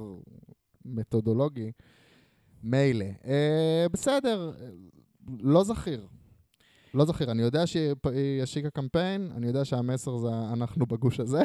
[0.85, 1.73] מתודולוגי,
[2.63, 3.05] מילא.
[3.27, 4.67] אה, בסדר, אה,
[5.41, 6.07] לא זכיר.
[6.95, 11.43] לא זכיר, אני יודע שהיא היא השיקה קמפיין, אני יודע שהמסר זה אנחנו בגוש הזה,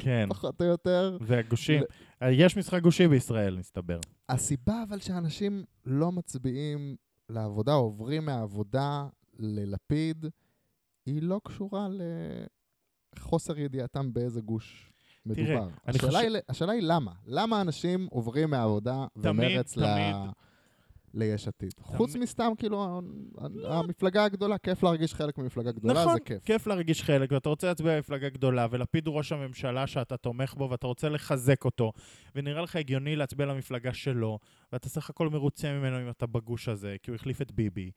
[0.00, 1.18] כן, פחות או יותר.
[1.20, 1.82] והגושים.
[2.30, 3.98] יש משחק גושי בישראל, מסתבר.
[4.28, 6.96] הסיבה אבל שאנשים לא מצביעים
[7.28, 9.06] לעבודה, עוברים מהעבודה
[9.38, 10.26] ללפיד,
[11.06, 11.88] היא לא קשורה
[13.18, 14.92] לחוסר ידיעתם באיזה גוש
[15.26, 15.44] מדובר.
[15.44, 17.12] תראה, השאלה, חושב- היא, השאלה היא למה.
[17.26, 19.80] למה אנשים עוברים מהעבודה ומרץ ל...
[19.80, 20.30] תמיד.
[21.14, 21.72] ליש עתיד.
[21.80, 22.16] חוץ.
[22.16, 23.00] מסתם, כאילו, ה-
[23.78, 26.44] המפלגה הגדולה, כיף להרגיש חלק ממפלגה גדולה, נכון, זה כיף.
[26.44, 30.70] כיף להרגיש חלק, ואתה רוצה להצביע במפלגה גדולה, ולפיד הוא ראש הממשלה שאתה תומך בו,
[30.70, 31.92] ואתה רוצה לחזק אותו,
[32.34, 34.38] ונראה לך הגיוני להצביע למפלגה שלו,
[34.72, 37.90] ואתה סך הכל מרוצה ממנו אם אתה בגוש הזה, כי הוא החליף את ביבי,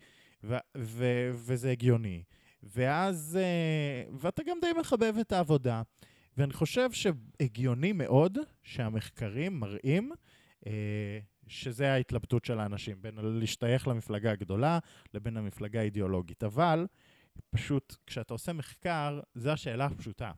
[1.34, 2.24] וזה הגיוני.
[2.64, 5.82] ואז, אה, ואתה גם די מחבב את העבודה.
[6.38, 10.12] ואני חושב שהגיוני מאוד שהמחקרים מראים
[10.68, 10.72] אה,
[11.48, 14.80] שזה ההתלבטות של האנשים, בין להשתייך למפלגה הגדולה
[15.14, 16.44] לבין המפלגה האידיאולוגית.
[16.44, 16.88] אבל
[17.50, 20.32] פשוט, כשאתה עושה מחקר, זו השאלה הפשוטה.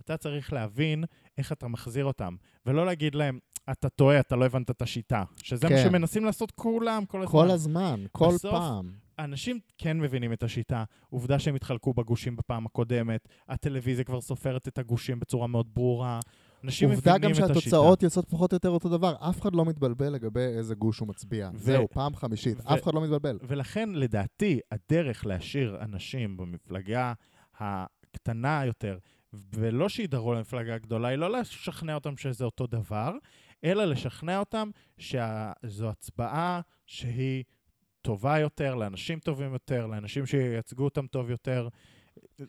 [0.00, 1.04] אתה צריך להבין
[1.38, 2.36] איך אתה מחזיר אותם,
[2.66, 3.38] ולא להגיד להם,
[3.72, 5.24] אתה טועה, אתה לא הבנת את השיטה.
[5.42, 5.82] שזה מה כן.
[5.84, 7.32] שמנסים לעשות כולם כל הזמן.
[7.32, 8.92] כל הזמן, כל בסוף- פעם.
[9.18, 10.84] אנשים כן מבינים את השיטה.
[11.10, 16.20] עובדה שהם התחלקו בגושים בפעם הקודמת, הטלוויזיה כבר סופרת את הגושים בצורה מאוד ברורה.
[16.64, 17.60] אנשים עובדה מבינים גם את השיטה.
[17.60, 19.14] שהתוצאות יוצאות פחות או יותר אותו דבר.
[19.20, 21.50] אף אחד לא מתבלבל לגבי איזה גוש הוא מצביע.
[21.54, 22.60] ו- זהו, פעם חמישית.
[22.60, 23.38] ו- אף אחד לא מתבלבל.
[23.42, 27.12] ולכן, לדעתי, הדרך להשאיר אנשים במפלגה
[27.58, 28.98] הקטנה יותר,
[29.54, 33.12] ולא שידרו למפלגה הגדולה, היא לא לשכנע אותם שזה אותו דבר,
[33.64, 37.44] אלא לשכנע אותם שזו הצבעה שהיא
[38.02, 41.68] טובה יותר, לאנשים טובים יותר, לאנשים שייצגו אותם טוב יותר.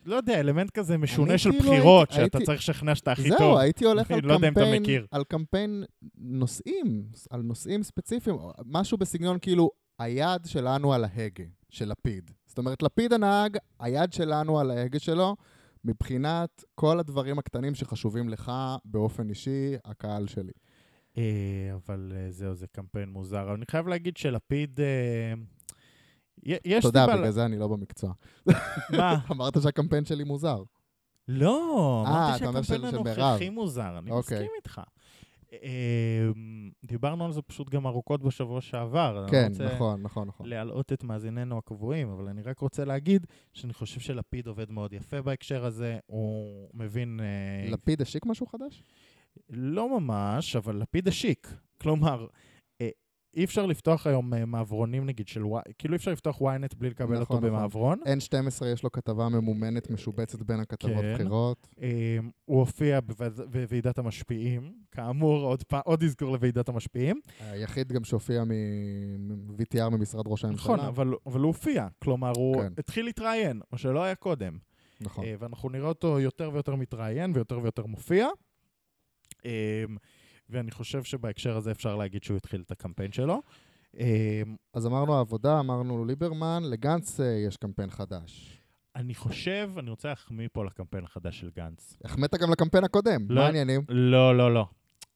[0.05, 3.29] לא יודע, אלמנט כזה משונה של כאילו בחירות, הייתי- שאתה הייתי- צריך לשכנע שאתה הכי
[3.29, 3.57] זהו, טוב.
[3.57, 4.83] הייתי הולך על לא קמפיין.
[5.11, 5.83] על קמפיין
[6.17, 12.31] נושאים, על נושאים ספציפיים, משהו בסגנון כאילו, היד שלנו על ההגה, של לפיד.
[12.45, 15.35] זאת אומרת, לפיד הנהג, היד שלנו על ההגה שלו,
[15.85, 18.51] מבחינת כל הדברים הקטנים שחשובים לך
[18.85, 20.51] באופן אישי, הקהל שלי.
[21.17, 21.23] אה,
[21.75, 23.41] אבל אה, זהו, זה קמפיין מוזר.
[23.43, 24.79] אבל אני חייב להגיד שלפיד...
[26.43, 27.07] יש סיבה...
[27.07, 28.13] בגלל זה אני לא במקצוע.
[28.89, 29.17] מה?
[29.31, 30.63] אמרת שהקמפיין שלי מוזר.
[31.27, 32.85] לא, אה, אמרתי שהקמפיין.
[32.85, 34.37] הנוכחי מוזר, אני אוקיי.
[34.37, 34.81] מסכים איתך.
[35.53, 36.29] אה,
[36.85, 39.25] דיברנו על זה פשוט גם ארוכות בשבוע שעבר.
[39.29, 40.49] כן, נכון, נכון, נכון.
[40.49, 45.21] להלאות את מאזיננו הקבועים, אבל אני רק רוצה להגיד שאני חושב שלפיד עובד מאוד יפה
[45.21, 47.19] בהקשר הזה, הוא מבין...
[47.19, 48.83] אה, לפיד השיק משהו חדש?
[49.49, 51.53] לא ממש, אבל לפיד השיק.
[51.81, 52.27] כלומר,
[53.35, 56.89] אי אפשר לפתוח היום אה, מעברונים נגיד של וואי, כאילו אי אפשר לפתוח ynet בלי
[56.89, 57.49] לקבל נכון, אותו נכון.
[57.49, 57.99] במעברון.
[58.03, 61.13] N12 יש לו כתבה ממומנת, משובצת בין הכתבות כן.
[61.13, 61.67] בחירות.
[61.81, 62.99] אה, הוא הופיע
[63.51, 67.19] בוועידת המשפיעים, כאמור, עוד, פע- עוד אזכור לוועידת המשפיעים.
[67.39, 70.63] היחיד גם שהופיע מ-VTR ממשרד ראש הממשלה.
[70.75, 71.87] נכון, אבל, אבל הוא הופיע.
[71.99, 72.73] כלומר, הוא כן.
[72.77, 74.57] התחיל להתראיין, מה שלא היה קודם.
[75.01, 75.25] נכון.
[75.25, 78.27] אה, ואנחנו נראה אותו יותר ויותר מתראיין ויותר ויותר מופיע.
[79.45, 79.83] אה,
[80.49, 83.41] ואני חושב שבהקשר הזה אפשר להגיד שהוא התחיל את הקמפיין שלו.
[83.99, 84.41] אה,
[84.73, 88.59] אז אמרנו עבודה, אמרנו ליברמן, לגנץ אה, יש קמפיין חדש.
[88.95, 91.97] אני חושב, אני רוצה להחמיא פה לקמפיין החדש של גנץ.
[92.03, 93.35] החמאת גם לקמפיין הקודם, לא.
[93.41, 93.81] מה העניינים?
[93.89, 94.65] לא, לא, לא.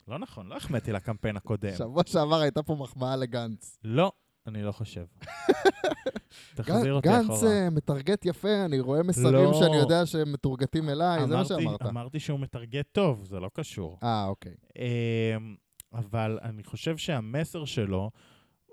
[0.08, 1.76] לא נכון, לא החמאתי לקמפיין הקודם.
[1.78, 3.80] שבוע שעבר הייתה פה מחמאה לגנץ.
[3.84, 4.12] לא,
[4.50, 5.06] אני לא חושב.
[6.56, 7.52] תחזיר אותי גנץ אחורה.
[7.52, 9.54] אה, מטרגט יפה, אני רואה מסרים לא.
[9.54, 11.82] שאני יודע שהם מתורגטים אליי, זה מה שאמרת.
[11.82, 13.98] אמרתי שהוא מטרגט טוב, זה לא קשור.
[14.04, 14.54] אה, אוקיי.
[14.78, 15.56] אמ,
[15.94, 18.12] אבל אני חושב שהמסר שלו,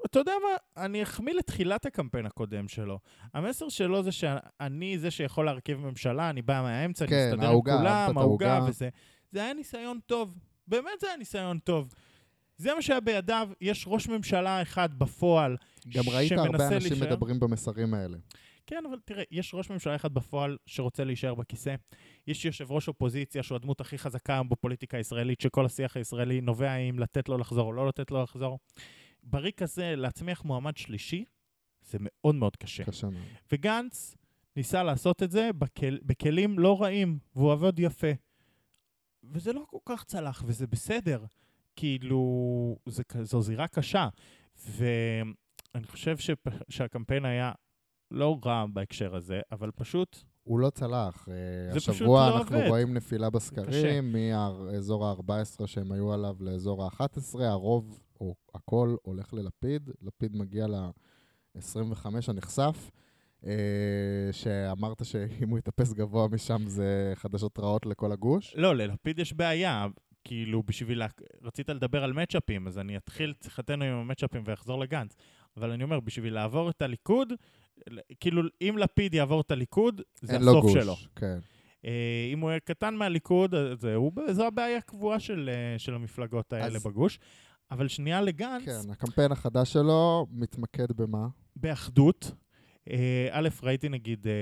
[0.06, 2.98] אתה יודע מה, אני אחמיא לתחילת הקמפיין הקודם שלו.
[3.34, 7.60] המסר שלו זה שאני זה שיכול להרכיב ממשלה, אני בא מהאמצע, אני כן, מסתדר עם
[7.62, 8.60] כולם, העוגה.
[8.68, 8.88] וזה.
[9.32, 10.34] זה היה ניסיון טוב,
[10.68, 11.94] באמת זה היה ניסיון טוב.
[12.56, 15.56] זה מה שהיה בידיו, יש ראש ממשלה אחד בפועל.
[15.88, 17.06] גם ראית הרבה שמנסה אנשים להישאר.
[17.06, 18.18] מדברים במסרים האלה.
[18.66, 21.74] כן, אבל תראה, יש ראש ממשלה אחד בפועל שרוצה להישאר בכיסא.
[22.26, 26.74] יש יושב ראש אופוזיציה שהוא הדמות הכי חזקה היום בפוליטיקה הישראלית, שכל השיח הישראלי נובע
[26.74, 28.58] אם לתת לו לחזור או לא לתת לו לחזור.
[29.22, 31.24] בריק הזה, להצמיח מועמד שלישי,
[31.82, 32.84] זה מאוד מאוד קשה.
[32.84, 33.22] קשה מאוד.
[33.52, 34.16] וגנץ
[34.56, 38.10] ניסה לעשות את זה בכל, בכלים לא רעים, והוא עבוד יפה.
[39.24, 41.24] וזה לא כל כך צלח, וזה בסדר.
[41.76, 44.08] כאילו, זה, זו זירה קשה.
[44.66, 47.52] ואני חושב שפ, שהקמפיין היה
[48.10, 51.28] לא רע בהקשר הזה, אבל פשוט הוא לא צלח.
[51.28, 52.68] אה, זה פשוט השבוע לא אנחנו עובד.
[52.68, 53.30] רואים נפילה.
[53.30, 59.90] בסקרים, מאזור ה-14 שהם היו עליו לאזור ה-11, הרוב, או הכל, הולך ללפיד.
[60.02, 62.90] לפיד מגיע ל-25 הנחשף,
[63.46, 63.52] אה,
[64.32, 68.54] שאמרת שאם הוא יטפס גבוה משם זה חדשות רעות לכל הגוש.
[68.56, 69.86] לא, ללפיד יש בעיה.
[70.26, 70.98] כאילו, בשביל...
[70.98, 71.06] לה...
[71.42, 75.16] רצית לדבר על מצ'אפים, אז אני אתחיל את שיחתנו עם המצ'אפים ואחזור לגנץ.
[75.56, 77.32] אבל אני אומר, בשביל לעבור את הליכוד,
[78.20, 80.72] כאילו, אם לפיד יעבור את הליכוד, זה הסוף גוש.
[80.72, 80.94] שלו.
[81.16, 81.38] כן.
[81.84, 86.52] אה, אם הוא יהיה קטן מהליכוד, אז זהו, זו הבעיה הקבועה של, אה, של המפלגות
[86.52, 87.18] האלה אז- בגוש.
[87.70, 91.26] אבל שנייה לגנץ, כן, הקמפיין החדש שלו מתמקד במה?
[91.56, 92.32] באחדות.
[92.90, 94.32] אה, א', ראיתי נגיד אה,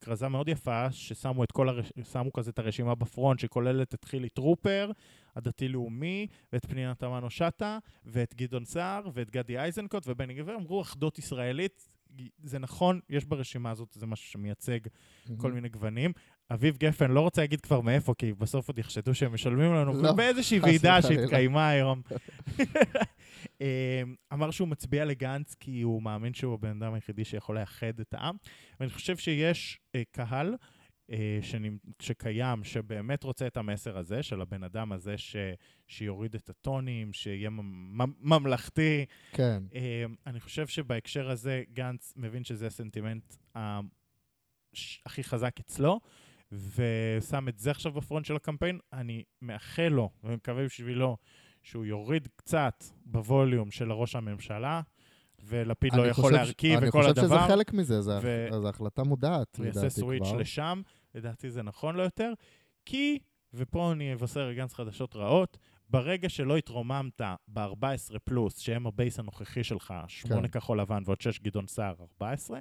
[0.00, 1.92] כרזה מאוד יפה, ששמו את כל הרש...
[2.12, 4.90] שמו כזה את הרשימה בפרונט, שכוללת את חילי טרופר,
[5.36, 11.18] הדתי-לאומי, ואת פנינה תמנו שטה, ואת גדעון סער, ואת גדי איזנקוט, ובני גבר, אמרו אחדות
[11.18, 11.88] ישראלית.
[12.42, 14.78] זה נכון, יש ברשימה הזאת, זה משהו שמייצג
[15.36, 16.12] כל מיני גוונים.
[16.52, 20.12] אביב גפן, לא רוצה להגיד כבר מאיפה, כי בסוף עוד יחשדו שהם משלמים לנו, לא,
[20.12, 21.02] באיזושהי ועידה.
[21.02, 22.02] שהתקיימה היום.
[23.60, 28.14] אה, אמר שהוא מצביע לגנץ כי הוא מאמין שהוא הבן אדם היחידי שיכול לאחד את
[28.14, 28.36] העם.
[28.80, 30.54] ואני חושב שיש אה, קהל
[31.12, 35.36] אה, שנמ- שקיים, שבאמת רוצה את המסר הזה, של הבן אדם הזה ש,
[35.86, 37.62] שיוריד את הטונים, שיהיה ממ-
[37.98, 39.04] ממ- ממלכתי.
[39.32, 39.62] כן.
[39.74, 43.80] אה, אני חושב שבהקשר הזה גנץ מבין שזה הסנטימנט ה-
[44.72, 46.00] ש- הכי חזק אצלו,
[46.52, 48.78] ושם את זה עכשיו בפרונט של הקמפיין.
[48.92, 51.16] אני מאחל לו ומקווה בשבילו
[51.62, 54.80] שהוא יוריד קצת בווליום של ראש הממשלה,
[55.44, 57.48] ולפיד לא יכול להרכיב וכל אני חושב שזה הדבר.
[57.48, 60.36] חלק מזה, זה ו- זו החלטה מודעת, הוא יעשה לדעתי switch כבר.
[60.36, 60.82] לשם,
[61.14, 62.32] לדעתי זה נכון לו יותר,
[62.86, 63.18] כי,
[63.54, 65.58] ופה אני אבשר לגנץ חדשות רעות,
[65.88, 70.48] ברגע שלא התרוממת ב-14 פלוס, שהם ה base הנוכחי שלך, 8 כן.
[70.48, 72.58] כחול לבן ועוד 6 גדעון סער, 14,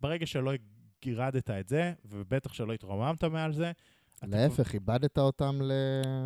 [0.00, 0.52] ברגע שלא
[1.02, 3.72] גירדת את זה, ובטח שלא התרוממת מעל זה,
[4.22, 5.72] להפך, איבדת אותם ל...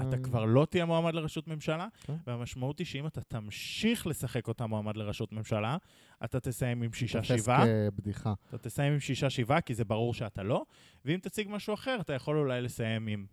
[0.08, 2.16] אתה כבר לא תהיה מועמד לראשות ממשלה, כן.
[2.26, 5.76] והמשמעות היא שאם אתה תמשיך לשחק אותה מועמד לראשות ממשלה,
[6.24, 8.34] אתה תסיים עם תופס שישה-שבעה, כבדיחה.
[8.48, 10.64] אתה תסיים עם שישה-שבעה, כי זה ברור שאתה לא,
[11.04, 13.26] ואם תציג משהו אחר, אתה יכול אולי לסיים עם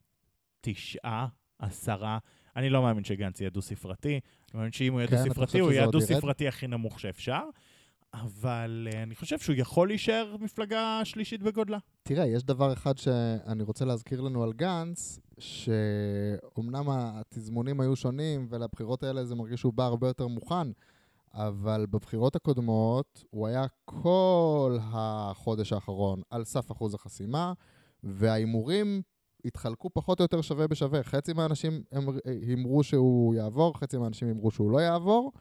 [0.61, 1.27] תשעה,
[1.59, 2.17] עשרה.
[2.55, 4.19] אני לא מאמין שגנץ יהיה דו-ספרתי, אני
[4.53, 5.83] מאמין שאם הוא יהיה כן, דו-ספרתי, הוא יהיה?
[5.83, 7.43] הדו-ספרתי הכי נמוך שאפשר,
[8.13, 11.77] אבל uh, אני חושב שהוא יכול להישאר מפלגה שלישית בגודלה.
[12.03, 19.03] תראה, יש דבר אחד שאני רוצה להזכיר לנו על גנץ, שאומנם התזמונים היו שונים, ולבחירות
[19.03, 20.67] האלה זה מרגיש שהוא בא הרבה יותר מוכן,
[21.33, 27.53] אבל בבחירות הקודמות הוא היה כל החודש האחרון על סף אחוז החסימה,
[28.03, 29.01] וההימורים
[29.45, 31.03] התחלקו פחות או יותר שווה בשווה.
[31.03, 31.83] חצי מהאנשים
[32.25, 35.31] הימרו שהוא יעבור, חצי מהאנשים הימרו שהוא לא יעבור,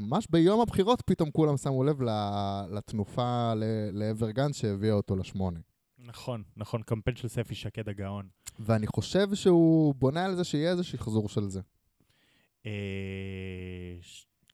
[0.00, 2.02] וממש ביום הבחירות פתאום כולם שמו לב
[2.70, 3.52] לתנופה
[3.92, 5.60] לעבר גנץ שהביאה אותו לשמונה.
[5.98, 8.28] נכון, נכון, קמפיין של ספי שקד הגאון.
[8.58, 11.60] ואני חושב שהוא בונה על זה שיהיה איזה שחזור של זה.
[12.66, 12.72] אה,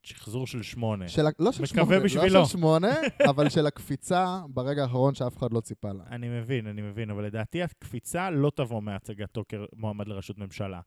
[0.03, 1.07] שחזור של שמונה.
[1.07, 2.33] של, לא של מקווה שמונה, בשבילו.
[2.33, 2.95] לא של שמונה,
[3.29, 6.03] אבל של הקפיצה ברגע האחרון שאף אחד לא ציפה לה.
[6.11, 10.81] אני מבין, אני מבין, אבל לדעתי הקפיצה לא תבוא מהצגתו כמועמד לראשות ממשלה.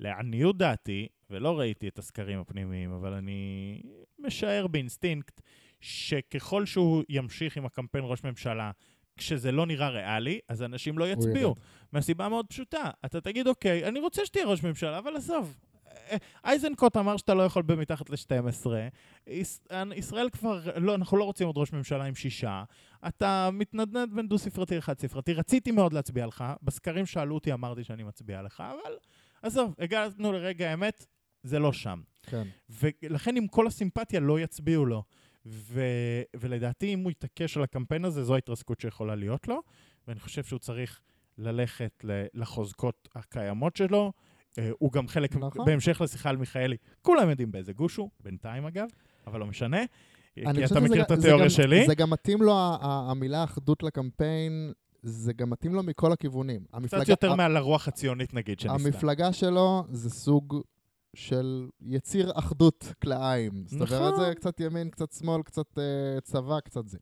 [0.00, 3.80] לעניות דעתי, ולא ראיתי את הסקרים הפנימיים, אבל אני
[4.18, 5.40] משער באינסטינקט,
[5.80, 8.70] שככל שהוא ימשיך עם הקמפיין ראש ממשלה,
[9.16, 11.54] כשזה לא נראה ריאלי, אז אנשים לא יצביעו.
[11.92, 12.90] מהסיבה מאוד פשוטה.
[13.04, 15.56] אתה תגיד, אוקיי, אני רוצה שתהיה ראש ממשלה, אבל עזוב.
[16.44, 18.66] אייזנקוט אמר שאתה לא יכול במתחת ל-12.
[19.26, 19.58] יש,
[19.94, 22.64] ישראל כבר, לא, אנחנו לא רוצים עוד ראש ממשלה עם שישה.
[23.08, 25.32] אתה מתנדנד בין דו-ספרתי לחד-ספרתי.
[25.32, 28.92] רציתי מאוד להצביע לך, בסקרים שאלו אותי, אמרתי שאני מצביע לך, אבל
[29.42, 31.06] עזוב, הגענו לרגע האמת,
[31.42, 32.00] זה לא שם.
[32.22, 32.46] כן.
[32.70, 35.02] ולכן עם כל הסימפתיה לא יצביעו לו.
[35.46, 35.82] ו...
[36.36, 39.62] ולדעתי, אם הוא יתעקש על הקמפיין הזה, זו ההתרסקות שיכולה להיות לו,
[40.08, 41.00] ואני חושב שהוא צריך
[41.38, 44.12] ללכת לחוזקות הקיימות שלו.
[44.58, 45.64] אה, הוא גם חלק, נכון.
[45.66, 48.88] בהמשך לשיחה על מיכאלי, כולם יודעים באיזה גוש הוא, בינתיים אגב,
[49.26, 49.78] אבל לא משנה.
[50.34, 51.86] כי אתה מכיר את זה התיאוריה גם- שלי.
[51.86, 56.60] זה גם מתאים לו, המילה אחדות לקמפיין, זה גם מתאים לו מכל הכיוונים.
[56.64, 58.88] קצת המפלגה- יותר ה- מעל הרוח הציונית, נגיד, שניסתה.
[58.88, 60.60] המפלגה שלו זה סוג
[61.14, 63.64] של יציר אחדות כלאיים.
[63.66, 64.20] זאת אומרת, נכון.
[64.26, 65.84] זה קצת ימין, קצת שמאל, קצת אה,
[66.20, 66.98] צבא, קצת זה.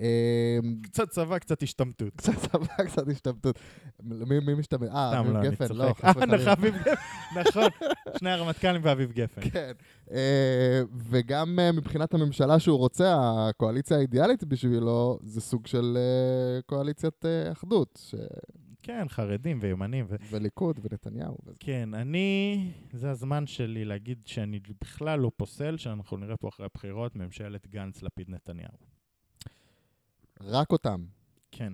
[0.00, 2.12] אה, קצת צבא, קצת השתמטות.
[2.16, 3.58] קצת צבא, קצת השתמטות.
[4.02, 4.88] מי משתמט?
[4.88, 5.92] אה, סתם, לא, אביב אני גפן, לא.
[5.92, 6.36] חס אה, וחלילה.
[6.36, 6.74] נכון, אביב
[7.36, 7.70] נכון.
[8.18, 9.40] שני הרמטכ"לים ואביב גפן.
[9.50, 9.72] כן.
[10.10, 13.16] אה, וגם אה, מבחינת הממשלה שהוא רוצה,
[13.48, 18.14] הקואליציה האידיאלית בשבילו, זה סוג של אה, קואליציית אה, אחדות.
[18.82, 20.06] כן, חרדים וימנים.
[20.08, 20.16] ו...
[20.30, 21.36] וליכוד ונתניהו.
[21.46, 21.56] וזה.
[21.60, 22.70] כן, אני...
[22.92, 28.93] זה הזמן שלי להגיד שאני בכלל לא פוסל שאנחנו נראה פה אחרי הבחירות ממשלת גנץ-לפיד-נתניהו.
[30.44, 31.04] רק אותם,
[31.52, 31.72] כן.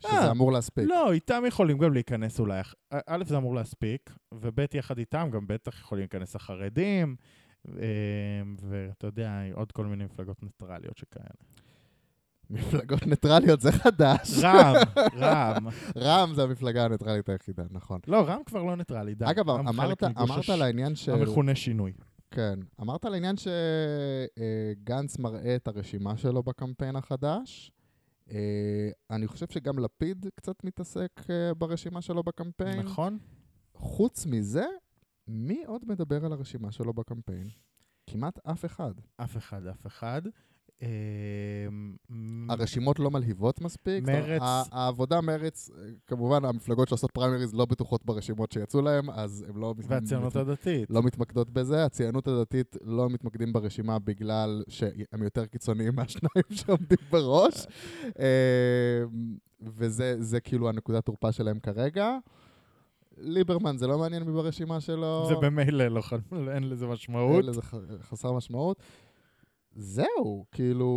[0.00, 0.84] שזה אה, אמור להספיק.
[0.88, 2.60] לא, איתם יכולים גם להיכנס אולי.
[2.90, 7.16] א- זה אמור להספיק, וב', יחד איתם גם בטח יכולים להיכנס החרדים,
[7.68, 7.82] אה,
[8.60, 11.26] ואתה יודע, עוד כל מיני מפלגות ניטרליות שכאלה.
[12.50, 14.38] מפלגות ניטרליות זה חדש.
[14.42, 14.76] רע"מ,
[15.22, 15.66] רע"מ.
[15.96, 18.00] רע"מ זה המפלגה הניטרלית היחידה, נכון.
[18.06, 19.24] לא, רע"מ כבר לא ניטרלי, די.
[19.30, 21.12] אגב, רע"מ אמרת, אמרת על העניין של...
[21.12, 21.92] המכונה שינוי.
[22.30, 22.58] כן.
[22.80, 27.72] אמרת על העניין שגנץ מראה את הרשימה שלו בקמפיין החדש.
[28.30, 32.80] אה, אני חושב שגם לפיד קצת מתעסק אה, ברשימה שלו בקמפיין.
[32.80, 33.18] נכון?
[33.74, 34.64] חוץ מזה,
[35.26, 37.48] מי עוד מדבר על הרשימה שלו בקמפיין?
[38.06, 38.94] כמעט אף אחד.
[39.16, 40.22] אף אחד, אף אחד.
[40.82, 40.88] אה,
[42.10, 44.04] מ- הרשימות לא מלהיבות מספיק.
[44.04, 45.70] מרץ- העבודה מרץ,
[46.06, 49.74] כמובן המפלגות שעושות פריימריז לא בטוחות ברשימות שיצאו להם, אז הם לא...
[49.88, 50.90] והציונות הדתית.
[50.90, 51.84] לא מתמקדות בזה.
[51.84, 57.66] הציונות הדתית לא מתמקדים ברשימה בגלל שהם יותר קיצוניים מהשניים שעומדים בראש.
[58.18, 59.02] אה,
[59.62, 62.16] וזה זה כאילו הנקודת תורפה שלהם כרגע.
[63.18, 65.26] ליברמן זה לא מעניין מי ברשימה שלו.
[65.28, 66.02] זה במילא לא
[66.54, 67.36] אין לזה משמעות.
[67.36, 67.60] אין לזה
[68.02, 68.76] חסר משמעות.
[69.74, 70.90] זהו, כאילו,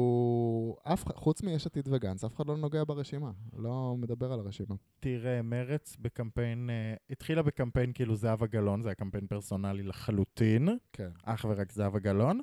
[0.83, 4.75] אף, אחד- חוץ מיש עתיד וגנץ, אף אחד לא נוגע ברשימה, לא מדבר על הרשימה.
[4.99, 11.09] תראה, מרץ בקמפיין, אה, התחילה בקמפיין כאילו זהבה גלאון, זה היה קמפיין פרסונלי לחלוטין, כן.
[11.23, 12.39] אך ורק זהבה גלאון,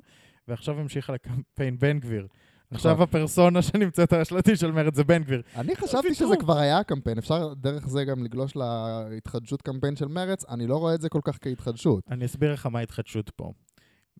[0.47, 2.27] ועכשיו המשיכה לקמפיין בן גביר.
[2.71, 2.91] נכון.
[2.91, 5.41] עכשיו הפרסונה שנמצאת על השלטים של מרץ זה בן גביר.
[5.55, 6.13] אני חשבתי.
[6.13, 10.77] שזה כבר היה הקמפיין, אפשר דרך זה גם לגלוש להתחדשות קמפיין של מרץ, אני לא
[10.77, 12.03] רואה את זה כל כך כהתחדשות.
[12.11, 13.51] אני אסביר לך מה ההתחדשות פה.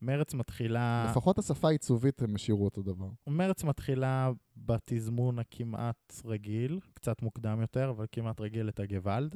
[0.01, 1.07] מרץ מתחילה...
[1.11, 3.09] לפחות השפה העיצובית הם השאירו אותו דבר.
[3.27, 9.35] מרץ מתחילה בתזמון הכמעט רגיל, קצת מוקדם יותר, אבל כמעט רגיל את הגוואלד.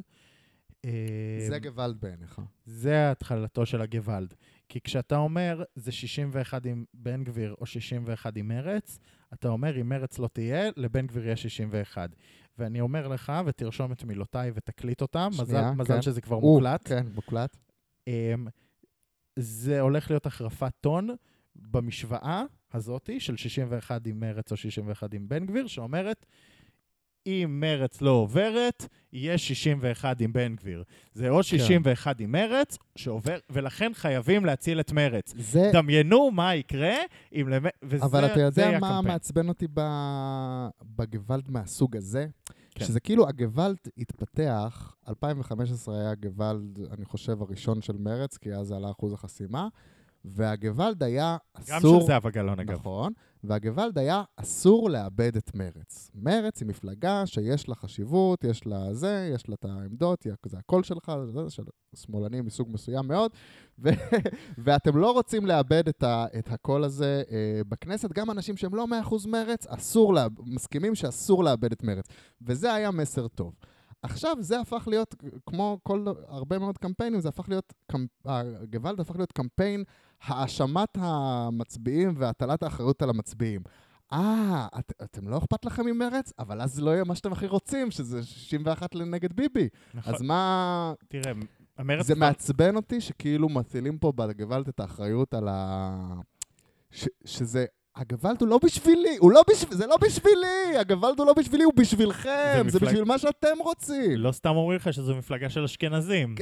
[0.86, 2.42] אה, זה גוואלד בעיניך.
[2.66, 4.34] זה התחלתו של הגוואלד.
[4.70, 9.00] כי כשאתה אומר זה 61 עם בן גביר או 61 עם מרץ,
[9.34, 12.10] אתה אומר אם מרץ לא תהיה, לבן גביר יהיה 61.
[12.58, 16.02] ואני אומר לך, ותרשום את מילותיי ותקליט אותם, מזל, שנייה, מזל כן.
[16.02, 16.88] שזה כבר הוא, מוקלט.
[16.88, 17.58] כן, מוקלט.
[19.36, 21.10] זה הולך להיות החרפת טון
[21.56, 22.44] במשוואה
[22.74, 26.26] הזאתי של 61 עם מרץ או 61 עם בן גביר, שאומרת,
[27.28, 30.84] אם מרץ לא עוברת, יהיה 61 עם בן גביר.
[31.14, 31.30] זה כן.
[31.30, 35.34] או 61 עם מרץ, שעובר, ולכן חייבים להציל את מרץ.
[35.38, 36.96] זה, דמיינו מה יקרה
[37.34, 37.50] אם...
[37.50, 37.66] למ...
[37.84, 39.02] וזה אבל אתה יודע מה.
[39.02, 39.68] מעצבן אותי.
[40.96, 42.28] בגוואלד מהסוג הזה?
[42.76, 42.86] כן.
[42.86, 48.92] שזה כאילו הגוואלד התפתח, 2015 היה הגוואלד, אני חושב, הראשון של מרץ, כי אז עלה
[48.92, 49.68] אחוז החסימה,
[50.28, 51.38] והגוואלד היה
[51.70, 52.00] גם אסור...
[52.02, 52.72] של זהבה גלאון, אגב.
[52.74, 56.12] נכון, והגוואלד היה אסור לאבד את מרץ.
[56.16, 60.84] מרץ היא מפלגה שיש לה חשיבות, יש לה זה, יש לה את העמדות, זה הקול
[60.84, 61.64] שלך, זה של
[61.96, 63.32] שמאלנים מסוג מסוים מאוד,
[63.84, 63.90] ו-
[64.58, 68.12] ואתם לא רוצים לאבד את, ה- את הקול הזה אה, בכנסת.
[68.12, 72.06] גם אנשים שהם לא 100% מרץ, אסור, לה- מסכימים שאסור לאבד את מרץ.
[72.42, 73.54] וזה היה מסר טוב.
[74.02, 77.74] עכשיו זה הפך להיות, כמו כל, הרבה מאוד קמפיינים, זה הפך להיות.
[78.26, 79.84] הגוואלד הפך להיות קמפיין
[80.24, 83.62] האשמת המצביעים והטלת האחריות על המצביעים.
[84.14, 86.34] אה, את, אתם לא אכפת לכם ממרץ?
[86.40, 89.70] אבל אז לא יהיה מה שאתם הכי רוצים, שזה 61 לנגד ביבי.
[89.94, 90.14] נכון.
[90.14, 90.94] אז מה...
[91.08, 91.32] תראה,
[91.78, 92.06] המרץ...
[92.06, 95.98] זה כבר- מעצבן אותי שכאילו מטילים פה בגוואלד את האחריות על ה...
[96.92, 97.66] ש, שזה...
[97.96, 99.78] הגוואלד הוא לא בשבילי, הוא לא בשביל...
[99.78, 100.78] זה לא בשבילי!
[100.80, 102.64] הגוואלד הוא לא בשבילי, הוא בשבילכם!
[102.64, 104.12] זה זה, מפלג- בשביל מה שאתם רוצים!
[104.18, 106.36] לא סתם אומרים לך שזו מפלגה של אשכנזים.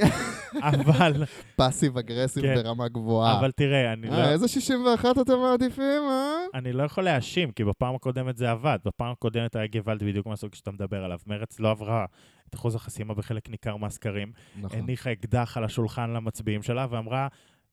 [0.62, 1.24] אבל,
[1.56, 2.54] פאסיב אגרסיב כן.
[2.54, 3.38] ברמה גבוהה.
[3.38, 4.12] אבל תראה, אני לא...
[4.14, 6.36] אה, איזה 61 אתם מעדיפים, אה?
[6.54, 8.78] אני לא יכול להאשים, כי בפעם הקודמת זה עבד.
[8.84, 11.18] בפעם הקודמת היה גוואלד בדיוק מהסוג שאתה מדבר עליו.
[11.26, 12.04] מרץ לא עברה
[12.48, 14.32] את אחוז החסימה בחלק ניכר מהסקרים.
[14.60, 14.78] נכון.
[14.78, 17.28] הניחה אקדח על השולחן למצביעים שלה ואמרה,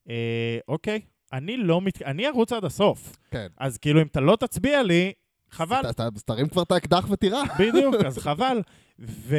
[0.09, 0.99] אה, אוקיי,
[1.33, 2.01] אני לא מת...
[2.01, 3.15] אני ארוץ עד הסוף.
[3.31, 3.47] כן.
[3.57, 5.11] אז כאילו, אם אתה לא תצביע לי,
[5.51, 5.91] חבל.
[5.91, 7.43] ת- תרים כבר את האקדח ותירה.
[7.59, 8.61] בדיוק, אז חבל.
[8.99, 9.35] ו...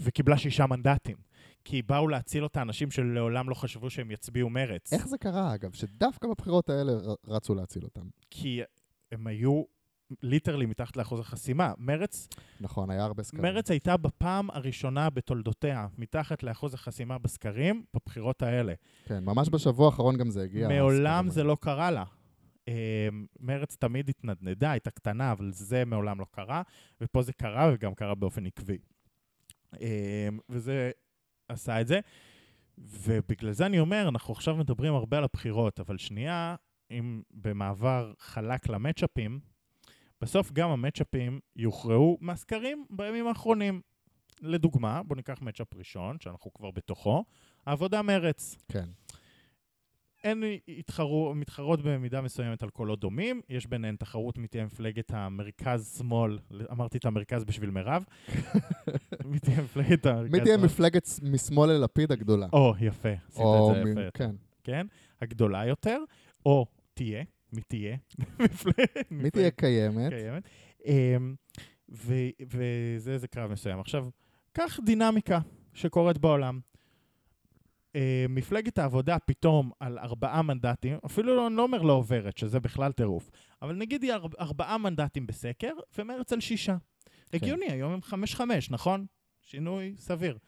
[0.00, 1.16] וקיבלה שישה מנדטים.
[1.64, 4.92] כי באו להציל אותה אנשים שלעולם לא חשבו שהם יצביעו מרץ.
[4.92, 6.92] איך זה קרה, אגב, שדווקא בבחירות האלה
[7.28, 8.06] רצו להציל אותם?
[8.30, 8.60] כי
[9.12, 9.62] הם היו
[10.22, 11.72] ליטרלי מתחת לאחוז החסימה.
[11.78, 12.28] מרץ,
[12.60, 13.42] נכון, היה הרבה סקרים.
[13.42, 18.74] מרץ הייתה בפעם הראשונה בתולדותיה מתחת לאחוז החסימה בסקרים בבחירות האלה.
[19.04, 20.68] כן, ממש בשבוע האחרון גם זה הגיע.
[20.68, 22.04] מעולם זה לא קרה לה.
[22.68, 23.08] אה,
[23.40, 26.62] מרץ תמיד התנדנדה, הייתה קטנה, אבל זה מעולם לא קרה,
[27.00, 28.78] ופה זה קרה, וגם קרה באופן עקבי.
[29.80, 30.90] אה, וזה
[31.48, 32.00] עשה את זה.
[32.78, 36.54] ובגלל זה אני אומר, אנחנו עכשיו מדברים הרבה על הבחירות, אבל שנייה,
[36.90, 39.40] אם במעבר חלק למצ'אפים,
[40.20, 43.80] בסוף גם המצ'אפים יוכרעו מהסקרים בימים האחרונים.
[44.42, 47.24] לדוגמה, בואו ניקח מצ'אפ ראשון, שאנחנו כבר בתוכו,
[47.66, 48.56] העבודה מרץ.
[48.68, 48.84] כן.
[50.24, 50.42] הן
[50.78, 56.38] התחרו, מתחרות במידה מסוימת על קולות דומים, יש ביניהן תחרות מי תהיה מפלגת המרכז-שמאל,
[56.70, 58.04] אמרתי את המרכז בשביל מירב,
[59.24, 62.46] מי תהיה מפלגת המרכז מי תהיה מפלגת משמאל ללפיד הגדולה?
[62.52, 64.30] או, יפה, עשית את זה יפה, כן.
[64.64, 64.86] כן?
[65.20, 65.98] הגדולה יותר,
[66.46, 67.24] או תהיה,
[67.56, 67.96] מי תהיה?
[69.10, 70.12] מי תהיה קיימת?
[70.12, 70.48] קיימת.
[70.86, 71.34] אמ,
[71.88, 73.80] וזה איזה קרב מסוים.
[73.80, 74.08] עכשיו,
[74.52, 75.38] קח דינמיקה
[75.74, 76.60] שקורית בעולם.
[77.96, 82.60] אה, מפלגת העבודה פתאום על ארבעה מנדטים, אפילו לא, אני לא אומר לא עוברת, שזה
[82.60, 83.30] בכלל טירוף,
[83.62, 86.76] אבל נגיד היא ארבע, ארבעה מנדטים בסקר, ומרץ על שישה.
[87.30, 87.36] כן.
[87.36, 89.06] הגיוני, היום הם חמש-חמש, נכון?
[89.42, 90.38] שינוי סביר.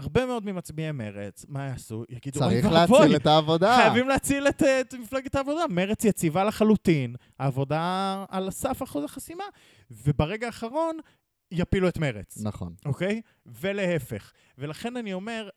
[0.00, 2.04] הרבה מאוד ממצביעי מרץ, מה יעשו?
[2.08, 3.76] יגידו, צריך להציל את העבודה.
[3.76, 5.64] חייבים להציל את, את מפלגת העבודה.
[5.70, 9.44] מרץ יציבה לחלוטין, העבודה על סף אחוז החסימה,
[9.90, 10.98] וברגע האחרון
[11.52, 12.38] יפילו את מרץ.
[12.42, 12.74] נכון.
[12.86, 13.20] אוקיי?
[13.46, 14.32] ולהפך.
[14.58, 15.48] ולכן אני אומר,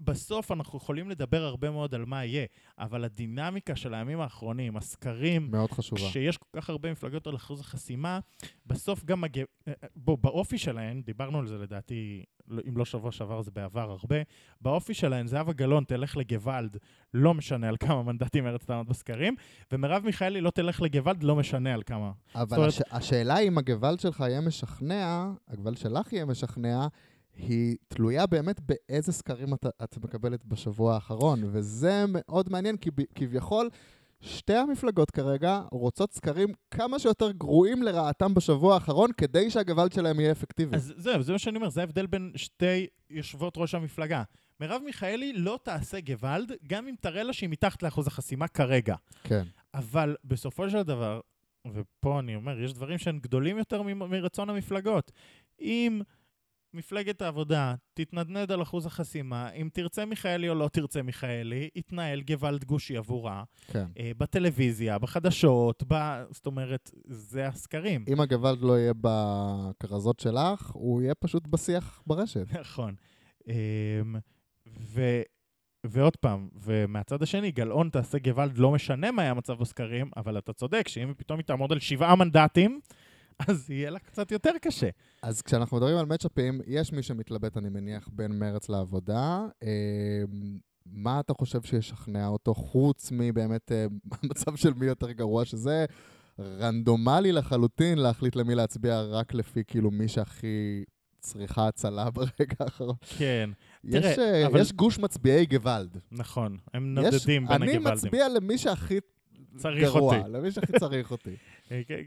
[0.00, 2.46] בסוף אנחנו יכולים לדבר הרבה מאוד על מה יהיה,
[2.78, 6.00] אבל הדינמיקה של הימים האחרונים, הסקרים, מאוד חשובה.
[6.10, 8.18] כשיש כל כך הרבה מפלגות על אחוז החסימה,
[8.66, 9.42] בסוף גם, מג...
[9.96, 14.16] בוא, באופי שלהן, דיברנו על זה לדעתי, לא- אם לא שבוע שעבר זה בעבר הרבה,
[14.60, 16.76] באופי שלהן, זהבה גלאון תלך לגוואלד,
[17.14, 19.34] לא משנה על כמה מנדטים מרצ תעמוד בסקרים,
[19.72, 22.10] ומרב מיכאלי לא תלך לגוואלד, לא משנה על כמה.
[22.34, 22.80] אבל אומרת- הש...
[22.90, 26.86] השאלה אם הגוואלד שלך יהיה משכנע, הגוואלד שלך יהיה משכנע,
[27.36, 33.68] היא תלויה באמת באיזה סקרים את, את מקבלת בשבוע האחרון, וזה מאוד מעניין, כי כביכול
[34.20, 40.32] שתי המפלגות כרגע רוצות סקרים כמה שיותר גרועים לרעתם בשבוע האחרון, כדי שהגוואלד שלהם יהיה
[40.32, 40.76] אפקטיבי.
[40.76, 44.22] אז זהו, זה מה שאני אומר, זה ההבדל בין שתי יושבות ראש המפלגה.
[44.60, 48.94] מרב מיכאלי לא תעשה גוואלד, גם אם תראה לה שהיא מתחת לאחוז החסימה כרגע.
[49.24, 49.42] כן,
[49.74, 51.20] אבל בסופו של דבר,
[51.72, 55.12] ופה אני אומר, יש דברים שהם גדולים יותר מ- מרצון המפלגות.
[55.60, 56.00] אם
[56.76, 62.64] מפלגת העבודה תתנדנד על אחוז החסימה, אם תרצה מיכאלי או לא תרצה מיכאלי, יתנהל גוואלד
[62.64, 63.86] גושי עבורה, כן.
[63.98, 66.22] אה, בטלוויזיה, בחדשות, ב...
[66.30, 68.04] זאת אומרת, זה הסקרים.
[68.08, 72.46] אם הגוואלד לא יהיה בכרזות שלך, הוא יהיה פשוט בשיח ברשת.
[72.60, 72.94] נכון.
[73.48, 73.54] אמ,
[74.80, 75.00] ו...
[75.86, 80.52] ועוד פעם, ומהצד השני, גלאון תעשה גוואלד, לא משנה מה היה המצב בסקרים, אבל אתה
[80.52, 82.80] צודק, שאם פתאום היא תעמוד על שבעה מנדטים,
[83.38, 84.88] אז יהיה לה קצת יותר קשה.
[85.22, 89.46] אז כשאנחנו מדברים על מצ'אפים, יש מי שמתלבט, אני מניח, בין מרץ לעבודה.
[89.62, 89.68] אה,
[90.86, 93.86] מה אתה חושב שישכנע אותו, חוץ מבאמת אה,
[94.22, 95.84] המצב של מי יותר גרוע, שזה
[96.38, 100.84] רנדומלי לחלוטין להחליט למי להצביע רק לפי כאילו מי שהכי
[101.20, 102.30] צריכה הצלה ברגע
[102.60, 102.94] האחרון.
[103.18, 103.50] כן,
[103.84, 105.96] יש, תראה, אה, אבל- יש גוש מצביעי גוואלד.
[106.12, 107.92] נכון, הם יש- נודדים בין אני הגוואלדים.
[108.08, 108.98] מצביע למי שהכי
[109.56, 110.30] צריך גרוע, אותי.
[110.30, 111.36] למי שהכי צריך אותי.
[111.70, 112.02] אה, כן,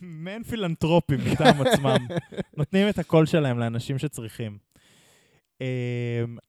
[0.00, 2.06] מעין פילנטרופים מטעם עצמם.
[2.58, 4.58] נותנים את הקול שלהם לאנשים שצריכים.
[5.60, 5.66] אמ,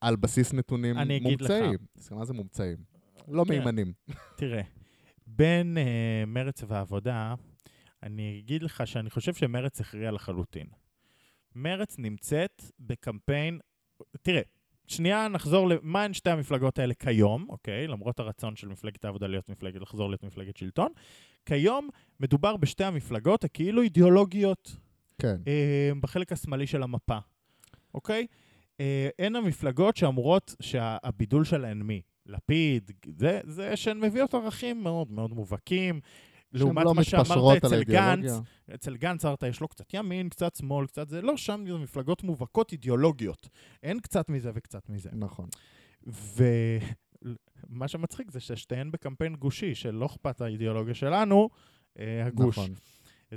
[0.01, 1.51] על בסיס נתונים אני אגיד לך.
[1.51, 1.79] מומצאים.
[2.11, 2.77] מה זה מומצאים?
[3.27, 3.49] לא כן.
[3.49, 3.93] מהימנים.
[4.37, 4.61] תראה,
[5.27, 7.35] בין uh, מרץ והעבודה,
[8.03, 10.67] אני אגיד לך שאני חושב שמרץ הכריע לחלוטין.
[11.55, 13.59] מרץ נמצאת בקמפיין,
[14.21, 14.41] תראה,
[14.87, 17.87] שנייה נחזור למה הן שתי המפלגות האלה כיום, אוקיי?
[17.87, 20.91] למרות הרצון של מפלגת העבודה להיות מפלגת, לחזור להיות מפלגת שלטון.
[21.45, 24.75] כיום מדובר בשתי המפלגות הכאילו אידיאולוגיות
[25.19, 25.35] כן.
[25.47, 27.17] אה, בחלק השמאלי של המפה,
[27.93, 28.27] אוקיי?
[28.79, 32.01] אה, הן המפלגות שאמורות שהבידול שלהן מי?
[32.25, 35.99] לפיד, זה, זה שהן מביאות ערכים מאוד מאוד מובהקים.
[36.55, 37.83] לעומת לא מה שאמרת אצל.
[37.83, 38.31] גנץ,
[38.75, 42.23] אצל גנץ אמרת, יש לו קצת ימין, קצת שמאל, קצת זה, לא, שם זה מפלגות
[42.23, 43.49] מובהקות אידיאולוגיות.
[43.83, 45.09] אין קצת מזה וקצת מזה.
[45.13, 45.49] נכון.
[46.07, 51.49] ומה שמצחיק זה ששתיהן בקמפיין גושי, שלא אכפת האידיאולוגיה שלנו,
[51.99, 52.57] אה, הגוש.
[52.57, 52.73] נכון.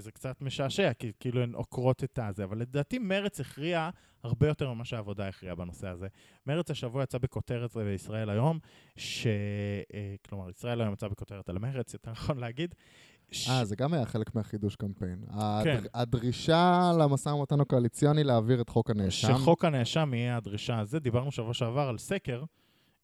[0.01, 3.91] זה קצת משעשע, כי כאילו הן עוקרות את הזה, אבל לדעתי מרץ הכריע
[4.23, 6.07] הרבה יותר ממה שהעבודה הכריעה בנושא הזה.
[6.47, 8.59] מרץ השבוע יצא בכותרת בישראל היום,
[8.97, 9.27] ש...
[9.95, 12.75] אה, כלומר, ישראל היום יצא בכותרת על מרץ, יותר נכון להגיד.
[13.31, 13.49] ש...
[13.49, 15.25] אה, זה גם היה חלק מהחידוש קמפיין.
[15.65, 15.85] כן.
[15.95, 19.29] הדרישה למשא ומתן הקואליציוני להעביר את חוק הנאשם.
[19.29, 20.99] שחוק הנאשם יהיה הדרישה הזה.
[20.99, 22.45] דיברנו שבוע שעבר על סקר,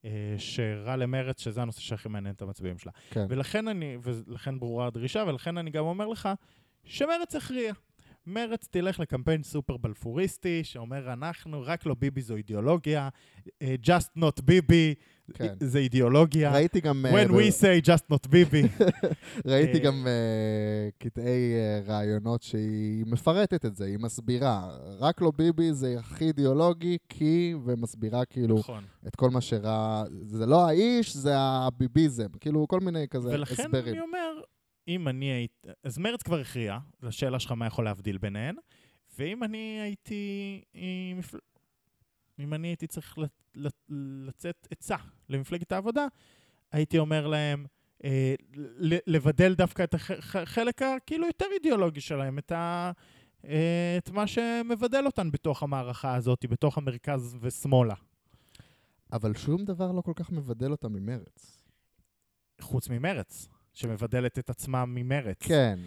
[0.04, 2.92] אה, שהראה למרץ שזה הנושא שהכי מעניין את המצביעים שלה.
[3.10, 3.26] כן.
[3.28, 6.28] ולכן אני, ולכן ברורה הדרישה, ולכן אני גם אומר לך
[6.84, 7.72] שמרץ הכריע.
[8.26, 13.08] מרץ תלך לקמפיין סופר בלפוריסטי, שאומר אנחנו, רק לא ביבי זו אידיאולוגיה,
[13.62, 14.94] אה, just not ביבי,
[15.34, 15.54] כן.
[15.60, 16.52] זה אידיאולוגיה.
[16.52, 17.06] ראיתי גם...
[17.06, 18.62] אה, When ב- we say just not ביבי.
[19.46, 24.78] ראיתי אה, גם אה, קטעי אה, רעיונות שהיא מפרטת את זה, היא מסבירה.
[24.98, 27.54] רק לא ביבי זה הכי אידיאולוגי, כי...
[27.64, 28.84] ומסבירה כאילו נכון.
[29.06, 30.04] את כל מה שרע...
[30.26, 32.28] זה לא האיש, זה הביביזם.
[32.40, 33.94] כאילו, כל מיני כזה ולכן הסברים.
[33.94, 34.40] אני אומר,
[34.88, 35.68] אם אני הייתי...
[35.82, 38.56] אז מרץ כבר הכריע, לשאלה שלך מה יכול להבדיל ביניהן,
[39.18, 40.62] ואם אני הייתי...
[41.16, 41.38] מפל-
[42.38, 43.18] אם אני הייתי צריך
[44.26, 44.96] לצאת עצה
[45.28, 46.06] למפלגת העבודה,
[46.72, 47.66] הייתי אומר להם,
[48.04, 48.34] אה,
[49.06, 52.92] לבדל דווקא את החלק הכאילו יותר אידיאולוגי שלהם, את, ה,
[53.44, 57.94] אה, את מה שמבדל אותן בתוך המערכה הזאת, בתוך המרכז ושמאלה.
[59.12, 61.62] אבל שום דבר לא כל כך מבדל אותה ממרץ.
[62.60, 65.42] חוץ ממרץ, שמבדלת את עצמה ממרץ.
[65.42, 65.78] כן.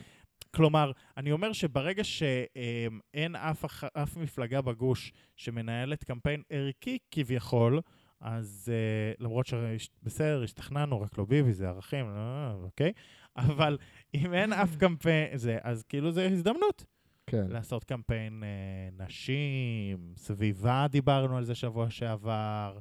[0.51, 7.81] כלומר, אני אומר שברגע שאין אף, אף מפלגה בגוש שמנהלת קמפיין ערכי כביכול,
[8.21, 12.91] אז uh, למרות שבסדר, השתכנענו, רק לא ביבי, זה ערכים, לא, אוקיי?
[13.37, 13.77] אבל
[14.13, 16.85] אם אין אף קמפיין, זה, אז כאילו זה הזדמנות.
[17.27, 17.47] כן.
[17.49, 22.77] לעשות קמפיין uh, נשים, סביבה, דיברנו על זה שבוע שעבר.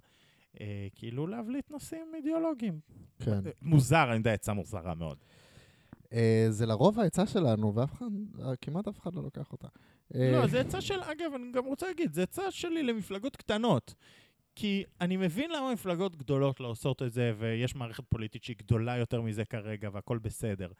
[0.57, 0.59] Uh,
[0.95, 2.81] כאילו להבליט נושאים אידיאולוגיים.
[3.19, 3.41] כן.
[3.63, 5.17] מוזר, אני יודע, עצה מוזרה מאוד.
[6.13, 8.07] אה, זה לרוב העצה שלנו, ואף אחד,
[8.41, 9.69] אה, כמעט אף אחד לא לוקח אותה.
[10.15, 13.95] אה, לא, זה עצה של, אגב, אני גם רוצה להגיד, זה עצה שלי למפלגות קטנות.
[14.59, 18.97] כי אני מבין למה מפלגות גדולות לא עושות את זה, ויש מערכת פוליטית שהיא גדולה
[18.97, 20.73] יותר מזה כרגע, והכל בסדר.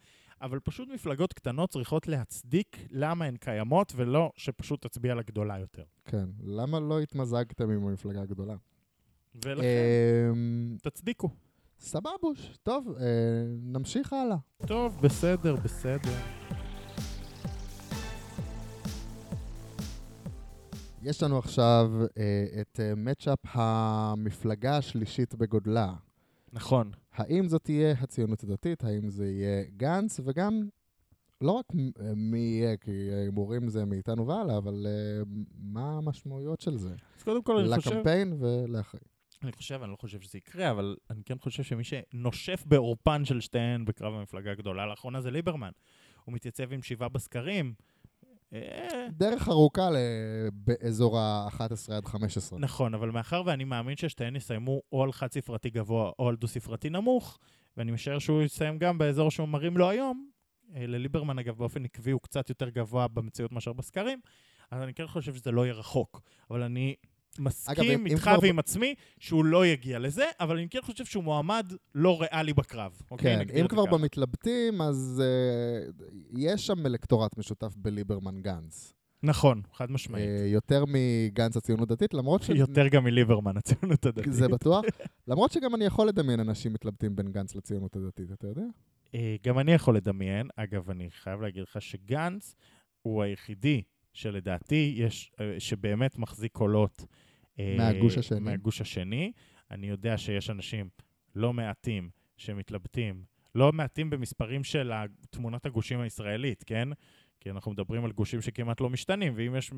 [0.43, 5.85] אבל פשוט מפלגות קטנות צריכות להצדיק למה הן קיימות, ולא שפשוט תצביע לגדולה יותר.
[6.05, 8.57] כן, למה לא התמזגתם עם המפלגה הגדולה?
[9.45, 9.67] ולכן,
[10.33, 11.29] אמ, תצדיקו.
[11.81, 13.05] סבבוש, טוב, אה,
[13.63, 14.37] נמשיך הלאה.
[14.67, 16.13] טוב, בסדר, בסדר.
[21.03, 25.95] יש לנו עכשיו אה, את אה, מצ'אפ המפלגה השלישית בגודלה.
[26.53, 26.91] נכון.
[27.13, 30.69] האם זאת תהיה הציונות הדתית, האם זה יהיה גנץ, וגם
[31.41, 31.67] לא רק
[32.01, 35.23] אה, מי יהיה, כי הימורים זה מאיתנו והלאה, אבל אה,
[35.59, 36.95] מה המשמעויות של זה?
[37.17, 37.91] אז קודם כל, אני חושב...
[37.91, 39.01] לקמפיין ולאחרי.
[39.43, 43.41] אני חושב, אני לא חושב שזה יקרה, אבל אני כן חושב שמי שנושף בעורפן של
[43.41, 45.71] שתיהן בקרב המפלגה הגדולה לאחרונה זה ליברמן.
[46.25, 47.75] הוא מתייצב עם שבעה בסקרים.
[48.53, 49.89] אה, דרך ארוכה
[50.53, 52.59] באזור ה-11 עד 15.
[52.59, 57.39] נכון, אבל מאחר ואני מאמין ששתיהן יסיימו או על חד-ספרתי גבוה או על דו-ספרתי נמוך,
[57.77, 60.31] ואני משער שהוא יסיים גם באזור שהוא מרים לו היום,
[60.75, 64.21] אה, לליברמן אגב באופן עקבי הוא קצת יותר גבוה במציאות מאשר בסקרים,
[64.71, 66.21] אז אני כן חושב שזה לא יהיה רחוק.
[66.51, 66.95] אבל אני
[67.39, 71.25] מסכים אגב, איתך כבר ועם עצמי שהוא לא יגיע לזה, אבל אני כן חושב שהוא
[71.25, 73.03] מועמד לא ריאלי בקרב.
[73.11, 73.35] אוקיי?
[73.35, 73.97] כן, נגדיר אם כבר ככה.
[73.97, 76.03] במתלבטים, אז uh,
[76.37, 78.93] יש שם אלקטורט משותף בליברמן-גנץ.
[79.23, 80.25] נכון, חד משמעית.
[80.25, 82.49] Uh, יותר מגנץ הציונות דתית, למרות ש...
[82.49, 84.33] יותר גם מליברמן, הציונות הדתית.
[84.33, 84.85] זה בטוח.
[85.29, 88.65] למרות שגם אני יכול לדמיין אנשים מתלבטים בין גנץ לציונות הדתית, אתה יודע?
[89.15, 90.49] אה, גם אני יכול לדמיין.
[90.57, 92.55] אגב, אני חייב להגיד לך שגנץ
[93.03, 93.83] הוא היחידי
[94.13, 97.05] שלדעתי יש, שבאמת מחזיק קולות.
[97.59, 98.41] אה, מהגוש השני.
[98.41, 99.33] מהגוש השני.
[99.71, 100.89] אני יודע שיש אנשים
[101.35, 104.93] לא מעטים שמתלבטים, לא מעטים במספרים של
[105.31, 106.89] תמונת הגושים הישראלית, כן?
[107.41, 109.71] כי אנחנו מדברים על גושים שכמעט לא משתנים, ואם יש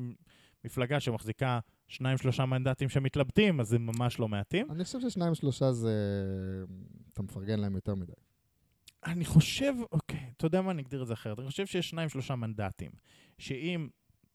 [0.63, 4.71] מפלגה שמחזיקה שניים, שלושה מנדטים שמתלבטים, אז זה ממש לא מעטים.
[4.71, 5.93] אני חושב ששניים שלושה זה...
[7.13, 8.13] אתה מפרגן להם יותר מדי.
[9.05, 11.39] אני חושב, אוקיי, אתה יודע מה, אני אגדיר את זה אחרת.
[11.39, 12.91] אני חושב שיש שניים, שלושה מנדטים,
[13.37, 13.87] שאם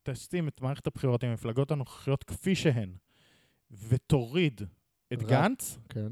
[0.03, 2.95] תשים את מערכת הבחירות עם המפלגות הנוכחיות כפי שהן,
[3.71, 4.61] ותוריד
[5.13, 6.07] את רק- גנץ, כן.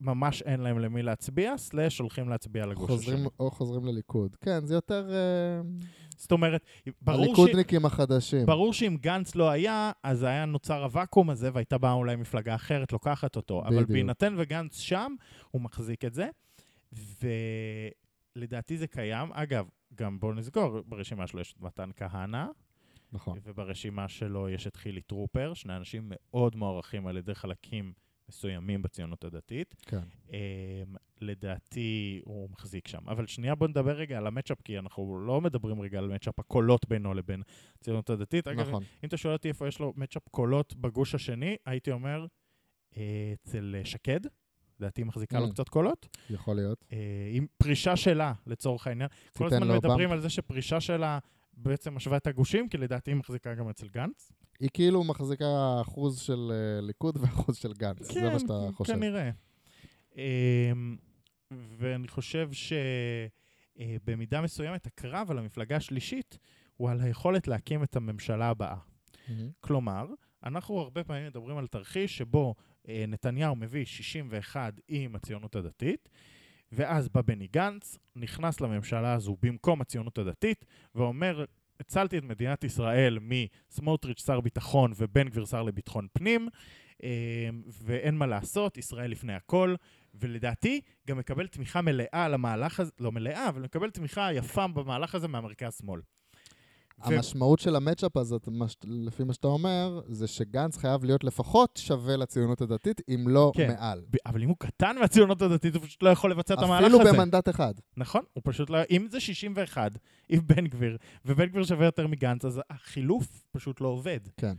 [0.00, 3.28] ממש אין להם למי להצביע, סלאש הולכים להצביע לגוש חוזרים, השני.
[3.40, 4.36] או חוזרים לליכוד.
[4.40, 5.10] כן, זה יותר...
[5.10, 5.60] אה,
[6.16, 6.64] זאת אומרת,
[7.02, 7.26] ברור, ש...
[7.26, 8.46] הליכודניקים החדשים.
[8.46, 12.92] ברור שאם גנץ לא היה, אז היה נוצר הוואקום הזה, והייתה באה אולי מפלגה אחרת
[12.92, 13.62] לוקחת אותו.
[13.62, 13.90] אבל בדיוק.
[13.90, 15.14] בהינתן וגנץ שם,
[15.50, 16.28] הוא מחזיק את זה.
[18.36, 19.32] ולדעתי זה קיים.
[19.32, 22.46] אגב, גם בואו נסגור, ברשימה שלו יש מתן כהנא,
[23.12, 23.38] נכון.
[23.44, 27.92] וברשימה שלו יש את חילי טרופר, שני אנשים מאוד מוערכים על ידי חלקים
[28.28, 29.74] מסוימים בציונות הדתית.
[29.86, 30.00] כן.
[30.28, 30.32] Um,
[31.20, 33.08] לדעתי הוא מחזיק שם.
[33.08, 36.88] אבל שנייה בוא נדבר רגע על המצ'אפ, כי אנחנו לא מדברים רגע על מצ'אפ הקולות
[36.88, 37.42] בינו לבין
[37.80, 38.48] הציונות הדתית.
[38.48, 38.82] אגב, נכון.
[39.04, 42.26] אם אתה שואל אותי איפה יש לו מצ'אפ קולות בגוש השני, הייתי אומר
[42.96, 44.20] אה, אצל שקד,
[44.80, 45.50] לדעתי מחזיקה לו Mm.
[45.50, 46.16] קצת קולות.
[46.30, 46.84] יכול להיות.
[46.92, 46.98] אה,
[47.32, 49.08] עם פרישה שלה, לצורך העניין.
[49.38, 50.12] כל הזמן לו מדברים באמפ.
[50.12, 51.18] על זה שפרישה שלה
[51.52, 54.32] בעצם משווה את הגושים, כי לדעתי היא מחזיקה גם אצל גנץ.
[54.60, 58.12] היא כאילו מחזיקה אחוז של אה, ליכוד ואחוז של גנץ.
[58.12, 58.92] זה מה שאתה חושב.
[58.92, 59.30] כן, כנראה.
[60.16, 60.96] אמ,
[61.50, 62.50] ואני חושב
[63.76, 66.38] שבמידה מסוימת הקרב על המפלגה השלישית
[66.76, 68.76] הוא על היכולת להקים את הממשלה הבאה.
[69.28, 69.50] מהמם.
[69.60, 70.06] כלומר,
[70.44, 72.54] אנחנו הרבה פעמים מדברים על תרחיש שבו
[72.88, 76.08] אה, נתניהו מביא 61 עם הציונות הדתית,
[76.72, 80.64] ואז בא בני גנץ, נכנס לממשלה הזו במקום הציונות הדתית,
[80.94, 81.44] ואומר,
[81.80, 86.48] הצלתי את מדינת ישראל מסמוטריץ' שר ביטחון ובן גביר שר לביטחון פנים,
[87.02, 87.48] אה,
[87.82, 89.74] ואין מה לעשות, ישראל לפני הכל,
[90.14, 95.14] ולדעתי גם מקבל תמיכה מלאה על המהלך הזה, לא מלאה, אבל מקבל תמיכה יפה במהלך
[95.14, 96.00] הזה מהמרכז-שמאל.
[97.02, 98.36] המשמעות של המצ'אפ הזה,
[98.84, 103.68] לפי מה שאתה אומר, זה שגנץ חייב להיות לפחות שווה לציונות הדתית, אם לא כן.
[103.68, 104.02] מעל.
[104.26, 107.12] אבל אם הוא קטן מהציונות הדתית, הוא פשוט לא יכול לבצע את המהלך אפילו הזה.
[107.12, 107.74] במנדט אחד.
[107.96, 108.78] נכון, הוא פשוט לא...
[108.90, 109.92] אם זה 61
[110.28, 114.20] עם בן גביר, ובן גביר שווה יותר מגנץ, אז החילוף פשוט לא עובד.
[114.36, 114.54] כן.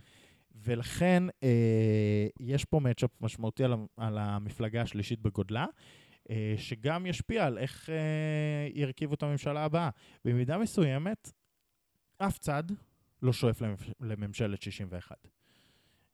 [0.63, 5.65] ולכן אה, יש פה מצ'אפ משמעותי על, על המפלגה השלישית בגודלה,
[6.29, 7.95] אה, שגם ישפיע על איך אה,
[8.73, 9.89] ירכיבו את הממשלה הבאה.
[10.25, 11.31] במידה מסוימת,
[12.27, 12.63] אף צד
[13.21, 15.15] לא שואף לממש, לממשלת 61.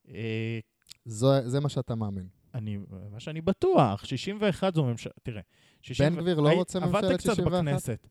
[0.10, 0.60] אה,
[1.06, 2.28] זו, זה מה שאתה מאמין.
[2.54, 2.78] אני,
[3.12, 5.42] מה שאני בטוח, 61 זו ממשלה, תראה.
[5.82, 7.52] 60 בן גביר לא הי- רוצה עבדת ממשלת קצת 61?
[7.54, 8.08] בכנסת.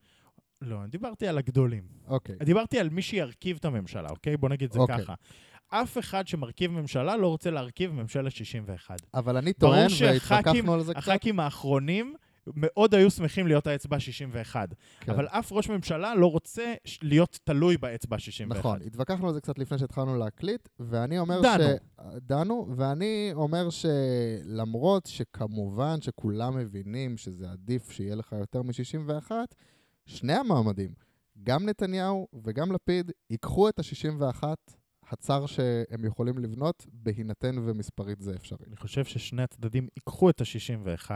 [0.62, 1.82] לא, אני דיברתי על הגדולים.
[2.06, 2.36] אוקיי.
[2.36, 4.36] דיברתי על מי שירכיב את הממשלה, אוקיי?
[4.36, 4.98] בוא נגיד את זה אוקיי.
[5.04, 5.14] ככה.
[5.68, 8.96] אף אחד שמרכיב ממשלה לא רוצה להרכיב ממשלת 61.
[9.14, 11.08] אבל אני ברור טוען, שהח"כים- והתווכחנו על זה קצת.
[11.08, 12.14] הח"כים האחרונים
[12.54, 14.68] מאוד היו שמחים להיות האצבע 61,
[15.00, 15.12] כן.
[15.12, 18.58] אבל אף ראש ממשלה לא רוצה להיות תלוי באצבע 61.
[18.58, 21.64] נכון, התווכחנו על זה קצת לפני שהתחלנו להקליט, ואני אומר דנו.
[21.64, 21.98] ש...
[22.16, 22.68] דנו.
[22.76, 29.32] ואני אומר שלמרות שכמובן שכולם מבינים שזה עדיף שיהיה לך יותר מ-61,
[30.06, 30.90] שני המועמדים,
[31.42, 34.44] גם נתניהו וגם לפיד, ייקחו את ה-61
[35.08, 38.66] הצר שהם יכולים לבנות, בהינתן ומספרית זה אפשרי.
[38.66, 41.10] אני חושב ששני הצדדים ייקחו את ה-61,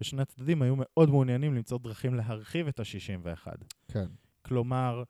[0.00, 3.46] ושני הצדדים היו מאוד מעוניינים למצוא דרכים להרחיב את ה-61.
[3.88, 4.06] כן.
[4.42, 5.02] כלומר,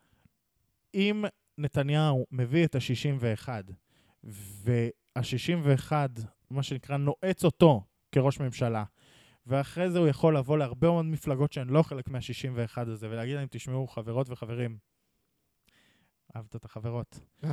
[0.94, 1.24] אם
[1.58, 3.48] נתניהו מביא את ה-61,
[4.24, 5.92] וה-61,
[6.50, 8.84] מה שנקרא, נועץ אותו כראש ממשלה,
[9.46, 13.48] ואחרי זה הוא יכול לבוא להרבה מאוד מפלגות שהן לא חלק מה-61 הזה, ולהגיד להם,
[13.50, 14.78] תשמעו, חברות וחברים,
[16.36, 17.20] אהבת את החברות.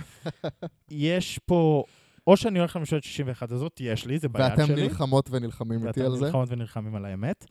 [0.89, 1.83] יש פה,
[2.27, 4.83] או שאני הולך לממשלת 61 הזאת, יש לי, זה ביד ואתם שלי.
[4.83, 6.25] נלחמות ונלחמים איתי ואתם על זה?
[6.25, 7.45] נלחמות ונלחמים על האמת.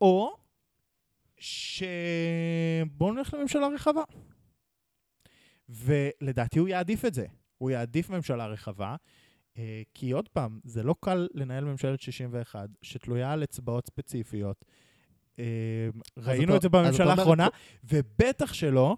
[0.00, 0.36] או
[1.36, 4.02] שבואו נלך לממשלה רחבה.
[5.68, 7.26] ולדעתי הוא יעדיף את זה.
[7.58, 8.96] הוא יעדיף ממשלה רחבה,
[9.58, 14.64] אה, כי עוד פעם, זה לא קל לנהל ממשלת 61 שתלויה על אצבעות ספציפיות.
[15.38, 15.44] אה,
[16.16, 17.48] ראינו את זה בממשלה האחרונה,
[17.84, 18.96] ובטח שלא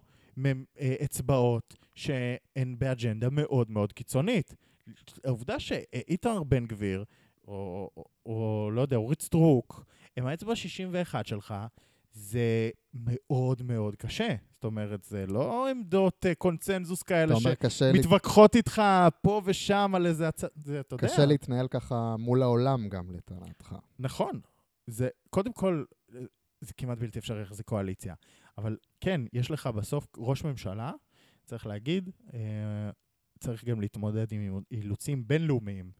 [1.04, 4.54] אצבעות שהן באג'נדה מאוד מאוד קיצונית.
[5.24, 7.04] העובדה שאיתמר בן גביר,
[7.48, 9.84] או, או, או לא יודע, אורית סטרוק,
[10.16, 11.54] הם האצבע 61 שלך,
[12.12, 14.34] זה מאוד מאוד קשה.
[14.54, 18.82] זאת אומרת, זה לא עמדות אה, קונצנזוס כאלה קשה, לי, שמתווכחות איתך
[19.22, 20.44] פה ושם על איזה הצ...
[20.64, 21.08] זה, אתה יודע.
[21.08, 23.74] קשה להתנהל ככה מול העולם גם, לטענתך.
[23.98, 24.40] נכון.
[24.86, 26.20] זה, קודם כל, אה,
[26.60, 28.14] זה כמעט בלתי אפשרי איך זה קואליציה.
[28.58, 30.92] אבל כן, יש לך בסוף ראש ממשלה,
[31.44, 32.90] צריך להגיד, אה,
[33.38, 35.90] צריך גם להתמודד עם אילוצים בינלאומיים,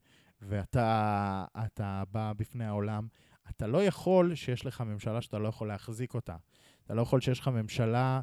[0.41, 3.07] ואתה אתה בא בפני העולם,
[3.49, 6.35] אתה לא יכול שיש לך ממשלה שאתה לא יכול להחזיק אותה.
[6.85, 8.21] אתה לא יכול שיש לך ממשלה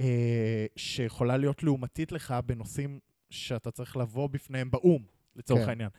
[0.00, 2.98] אה, שיכולה להיות לעומתית לך בנושאים
[3.30, 5.02] שאתה צריך לבוא בפניהם באו"ם,
[5.36, 5.68] לצורך כן.
[5.68, 5.90] העניין.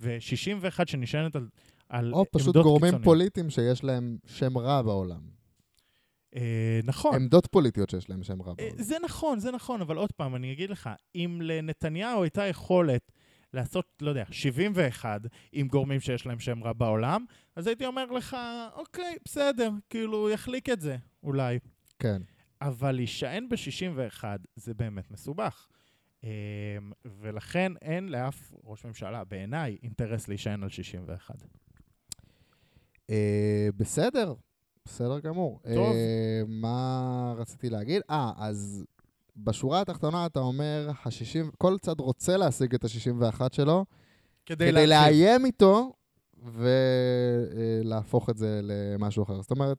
[0.00, 1.48] ו-61 שנשענת על,
[1.88, 3.04] על או פשוט עמדות גורמים קיצוניות.
[3.04, 5.39] פוליטיים שיש להם שם רע בעולם.
[6.36, 7.14] אה, נכון.
[7.14, 8.68] עמדות פוליטיות שיש להם שם רע אה.
[8.76, 13.12] זה נכון, זה נכון, אבל עוד פעם, אני אגיד לך, אם לנתניהו הייתה יכולת
[13.54, 15.20] לעשות, לא יודע, 71
[15.52, 17.24] עם גורמים שיש להם שם רע בעולם,
[17.56, 18.36] אז הייתי אומר לך,
[18.74, 21.58] אוקיי, בסדר, כאילו, יחליק את זה, אולי.
[21.98, 22.22] כן.
[22.60, 24.24] אבל להישען ב-61
[24.56, 25.66] זה באמת מסובך.
[26.24, 26.28] אמ,
[27.04, 31.34] ולכן אין לאף ראש ממשלה, בעיניי, אינטרס להישען על 61.
[33.10, 34.34] אה, בסדר,
[34.90, 35.60] בסדר גמור.
[35.74, 35.92] טוב.
[35.92, 38.02] אה, מה רציתי להגיד?
[38.10, 38.84] אה, אז
[39.36, 43.84] בשורה התחתונה אתה אומר, ה-60, כל צד רוצה להשיג את ה-61 שלו,
[44.46, 44.86] כדי, כדי.
[44.86, 45.92] לאיים איתו
[47.84, 49.42] ולהפוך את זה למשהו אחר.
[49.42, 49.78] זאת אומרת,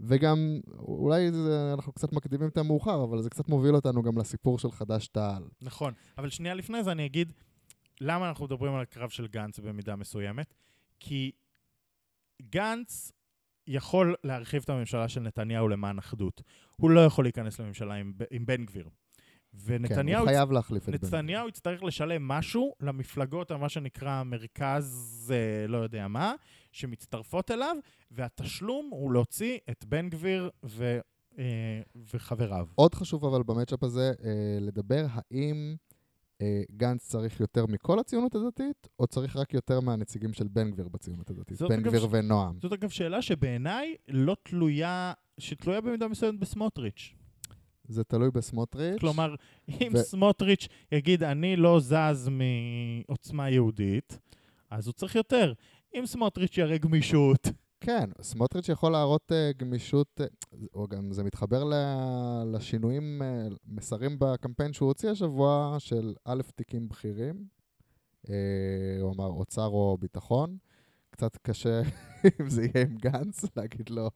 [0.00, 4.58] וגם, אולי זה, אנחנו קצת מקדימים את המאוחר, אבל זה קצת מוביל אותנו גם לסיפור
[4.58, 5.42] של חד"ש-תע"ל.
[5.62, 5.94] נכון.
[6.18, 7.32] אבל שנייה לפני זה אני אגיד,
[8.00, 10.54] למה אנחנו מדברים על הקרב של גנץ במידה מסוימת?
[11.00, 11.32] כי
[12.42, 13.12] גנץ
[13.68, 16.42] יכול להרחיב את הממשלה של נתניהו למען אחדות.
[16.76, 18.84] הוא לא יכול להיכנס לממשלה עם, עם בן גביר.
[18.84, 21.06] כן, ונתניהו הוא חייב להחליף את בן.
[21.06, 26.34] נתניהו יצטרך לשלם משהו למפלגות, מה שנקרא מרכז, אה, לא יודע מה,
[26.72, 27.76] שמצטרפות אליו,
[28.10, 30.98] והתשלום הוא להוציא את בן גביר ו,
[31.38, 31.80] אה,
[32.14, 32.66] וחבריו.
[32.74, 35.76] עוד חשוב אבל במצ'אפ הזה אה, לדבר האם
[36.76, 41.30] גנץ צריך יותר מכל הציונות הדתית, או צריך רק יותר מהנציגים של בן גביר בציונות
[41.30, 41.62] הדתית?
[41.62, 42.58] בן גביר ש- ונועם.
[42.62, 47.14] זאת אגב שאלה שבעיניי לא תלויה, שתלויה במידה מסוימת בסמוטריץ'.
[47.88, 49.00] זה תלוי בסמוטריץ'.
[49.00, 49.34] כלומר,
[49.68, 54.18] אם ו- סמוטריץ' יגיד, אני לא זז מעוצמה יהודית,
[54.70, 55.52] אז הוא צריך יותר.
[55.94, 57.48] אם סמוטריץ' יראה גמישות,
[57.80, 60.26] כן, סמוטריץ' יכול להראות אה, גמישות, אה,
[60.74, 66.88] או גם זה מתחבר ל- לשינויים, אה, מסרים בקמפיין שהוא הוציא השבוע של א', תיקים
[66.88, 67.44] בכירים,
[68.28, 68.34] אה,
[69.00, 70.56] הוא אמר אוצר או ביטחון.
[71.18, 71.80] קצת קשה
[72.40, 74.10] אם זה יהיה עם גנץ, להגיד לו,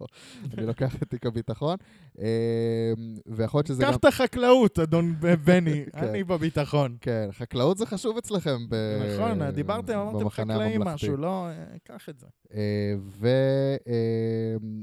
[0.55, 1.77] אני לוקח את תיק הביטחון.
[2.19, 2.93] אה,
[3.27, 3.91] ויכול להיות שזה גם...
[3.91, 5.99] קח את החקלאות, אדון בני, כן.
[5.99, 6.97] אני בביטחון.
[7.01, 8.75] כן, חקלאות זה חשוב אצלכם ב...
[9.15, 10.81] נכון, דיברתם, אמרתם חקלאים.
[10.81, 11.53] משהו, לא, אה,
[11.85, 12.27] קח את זה.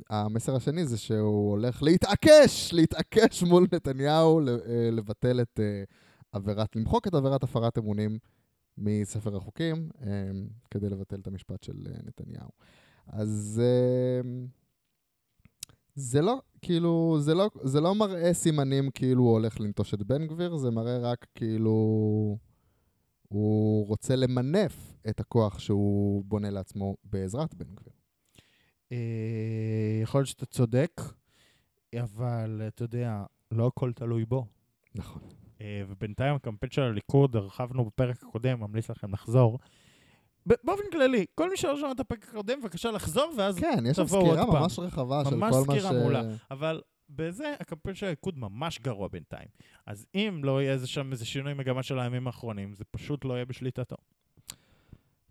[0.10, 4.46] והמסר השני זה שהוא הולך להתעקש, להתעקש מול נתניהו אה,
[4.92, 5.84] לבטל את אה,
[6.32, 8.18] עבירת, למחוק את עבירת הפרת אמונים
[8.80, 10.32] מספר החוקים אה,
[10.72, 12.50] כדי לבטל את המשפט של אה, נתניהו.
[13.08, 14.30] אז אה,
[15.96, 20.28] זה לא, כאילו, זה לא, זה לא מראה סימנים כאילו הוא הולך לנטוש את בן
[20.28, 21.72] גביר, זה מראה רק כאילו
[23.28, 27.94] הוא רוצה למנף את הכוח שהוא בונה לעצמו בעזרת בן גביר.
[28.92, 31.02] אה, יכול להיות שאתה צודק,
[31.96, 34.46] אבל אתה יודע, לא הכל תלוי בו.
[34.96, 35.39] נכון.
[35.62, 39.60] אה, ובינתיים הקמפיין של הליכוד, הרחבנו בפרק הקודם, ממליץ לכם לחזור.
[40.46, 43.60] באופן כללי, כל מי שלא שמע את הפרק הקודם, בבקשה לחזור, ואז...
[43.60, 44.62] כן, יש שם תבואו עוד סקירה פעם.
[44.62, 45.70] ממש רחבה של כל מה ממש ש...
[45.70, 46.22] סקירה מעולה.
[46.52, 49.48] אבל בזה הקמפיין של הליכוד ממש גרוע בינתיים.
[49.86, 53.34] אז אם לא יהיה איזה שם איזה שינוי מגמה של הימים האחרונים, זה פשוט לא
[53.34, 53.96] יהיה בשליטתו.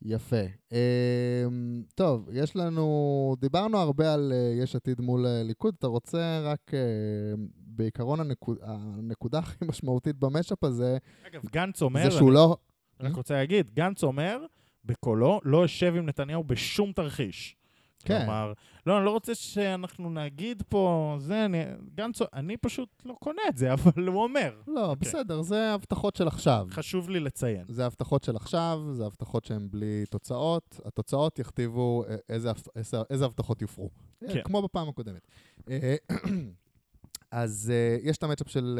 [0.02, 0.42] יפה.
[0.72, 6.40] אמ, טוב, יש לנו, דיברנו הרבה על אה, יש עתיד מול אה, ליכוד, אתה רוצה
[6.44, 6.78] רק, אה,
[7.78, 12.56] בעיקרון הנקוד, הנקודה הכי משמעותית במשאפ הזה, אגב, גנץ אומר, זה שהוא לא...
[13.00, 14.46] אני רק רוצה להגיד, גנץ אומר
[14.84, 17.56] בקולו, לא אשב עם נתניהו בשום תרחיש.
[18.04, 18.18] כן.
[18.18, 18.52] כלומר,
[18.86, 21.64] לא, אני לא רוצה שאנחנו נגיד פה, זה, אני,
[21.94, 24.60] גנץ, אני פשוט לא קונה את זה, אבל הוא אומר.
[24.66, 26.66] לא, בסדר, זה הבטחות של עכשיו.
[26.70, 27.64] חשוב לי לציין.
[27.68, 30.80] זה הבטחות של עכשיו, זה הבטחות שהן בלי תוצאות.
[30.84, 33.90] התוצאות יכתיבו אה, איזה, איזה, איזה הבטחות יופרו.
[34.22, 34.40] אה, כן.
[34.44, 35.28] כמו בפעם הקודמת.
[37.30, 38.78] אז אה, יש את המצ'אפ של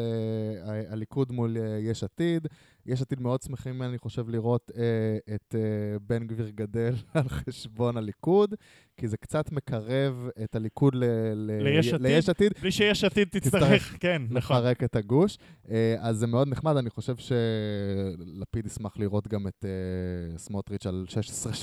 [0.65, 2.47] ה- הליכוד מול אה, יש עתיד.
[2.85, 7.97] יש עתיד מאוד שמחים, אני חושב, לראות אה, את אה, בן גביר גדל על חשבון
[7.97, 8.55] הליכוד,
[8.99, 12.01] כי זה קצת מקרב את הליכוד ל- ל- ליש עתיד?
[12.07, 12.51] ליש עתיד.
[12.61, 14.57] בלי שיש עתיד תצטרך כן, נכון.
[14.57, 15.37] לפרק את הגוש.
[15.71, 21.05] אה, אז זה מאוד נחמד, אני חושב שלפיד ישמח לראות גם את אה, סמוטריץ' על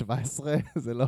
[0.06, 0.44] 16-17,
[0.76, 1.06] זה לא,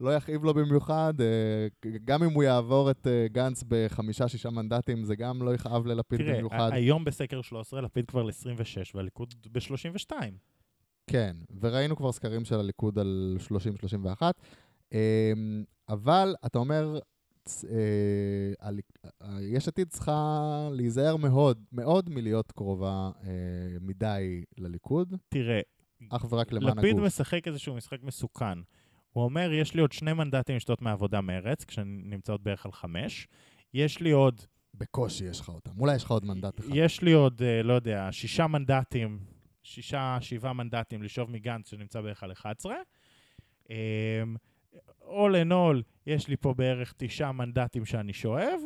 [0.00, 1.14] לא יכאיב לו במיוחד.
[1.20, 6.18] אה, גם אם הוא יעבור את אה, גנץ בחמישה-שישה מנדטים, זה גם לא יכאב ללפיד
[6.18, 6.70] תראה, במיוחד.
[6.72, 8.32] ה- היום בסקר 13, לפיד כבר ל-26
[8.94, 10.12] והליכוד ב-32.
[11.06, 13.36] כן, וראינו כבר סקרים של הליכוד על
[14.20, 14.22] 30-31.
[14.94, 16.98] אמ, אבל אתה אומר,
[17.48, 18.70] אה,
[19.22, 23.30] אה, יש עתיד צריכה להיזהר מאוד, מאוד מלהיות קרובה אה,
[23.80, 25.60] מדי לליכוד, תראה,
[26.10, 27.06] אך ורק למען לפיד הגוש.
[27.06, 28.58] משחק איזשהו משחק מסוכן.
[29.12, 33.28] הוא אומר, יש לי עוד שני מנדטים לשתות מעבודה מרץ, כשנמצאות בערך על חמש.
[33.74, 34.40] יש לי עוד,
[34.74, 35.70] בקושי יש לך אותם.
[35.78, 36.68] אולי יש לך עוד מנדט אחד.
[36.74, 39.18] יש לי עוד, לא יודע, שישה מנדטים,
[39.62, 42.74] שישה, שבעה מנדטים לשאוב מגנץ, שנמצא בערך על 11.
[45.02, 48.60] All in all, יש לי פה בערך תשעה מנדטים שאני שואב,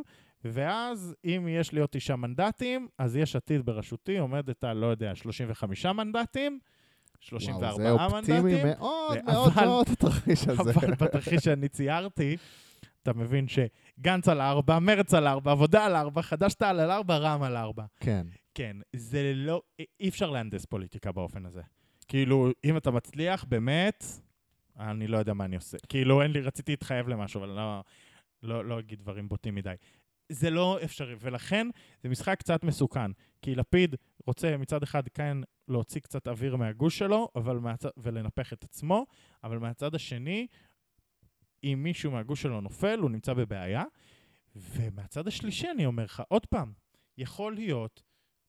[0.44, 5.14] ואז אם יש לי עוד תשעה מנדטים, אז יש עתיד בראשותי עומדת על, לא יודע,
[5.14, 6.58] 35 מנדטים,
[7.20, 8.66] 34 וואו, זה אופטימי מנדטים.
[8.66, 10.70] מאוד מאוד מאוד, התרחיש הזה.
[10.70, 12.36] אבל בתרחיש שאני ציירתי,
[13.02, 17.16] אתה מבין שגנץ על ארבע, מרץ על ארבע, עבודה על ארבע, חד"ש תע"ל על ארבע,
[17.16, 17.84] רע"מ על ארבע.
[18.00, 18.26] כן.
[18.54, 19.62] כן, זה לא,
[20.00, 21.62] אי אפשר להנדס פוליטיקה באופן הזה.
[22.08, 24.04] כאילו, אם אתה מצליח, באמת,
[24.78, 25.78] אני לא יודע מה אני עושה.
[25.88, 27.82] כאילו, אין לי, רציתי להתחייב למשהו, אבל לא,
[28.42, 29.74] לא, לא אגיד דברים בוטים מדי.
[30.32, 31.66] זה לא אפשרי, ולכן
[32.02, 33.10] זה משחק קצת מסוכן.
[33.42, 33.94] כי לפיד
[34.26, 39.06] רוצה מצד אחד כן להוציא קצת אוויר מהגוש שלו, אבל מהצד, ולנפח את עצמו,
[39.44, 40.46] אבל מהצד השני,
[41.64, 43.84] אם מישהו מהגוש שלו נופל, הוא נמצא בבעיה.
[44.56, 46.72] ומהצד השלישי אני אומר לך, עוד פעם,
[47.18, 48.02] יכול להיות,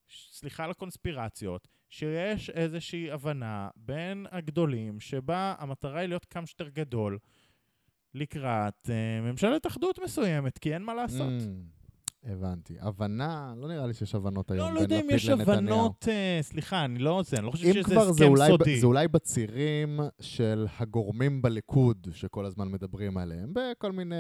[0.09, 7.17] סליחה על הקונספירציות, שיש איזושהי הבנה בין הגדולים, שבה המטרה היא להיות כמה שיותר גדול
[8.13, 11.33] לקראת אה, ממשלת אחדות מסוימת, כי אין מה לעשות.
[11.39, 11.78] Mm,
[12.23, 12.75] הבנתי.
[12.79, 15.05] הבנה, לא נראה לי שיש הבנות היום לא, בין לא לפיד יודע.
[15.05, 18.27] אם יש הבנות, אה, סליחה, אני לא זה, אני לא חושב שזה כבר זה הסכם
[18.27, 18.79] אולי, סודי.
[18.79, 24.15] זה אולי בצירים של הגורמים בליכוד שכל הזמן מדברים עליהם, בכל מיני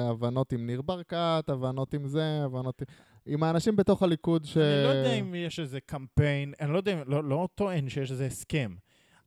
[0.00, 2.86] הבנות עם ניר ברקת, הבנות עם זה, הבנות עם...
[3.26, 4.56] עם האנשים בתוך הליכוד ש...
[4.56, 8.26] אני לא יודע אם יש איזה קמפיין, אני לא יודע, לא, לא טוען שיש איזה
[8.26, 8.74] הסכם.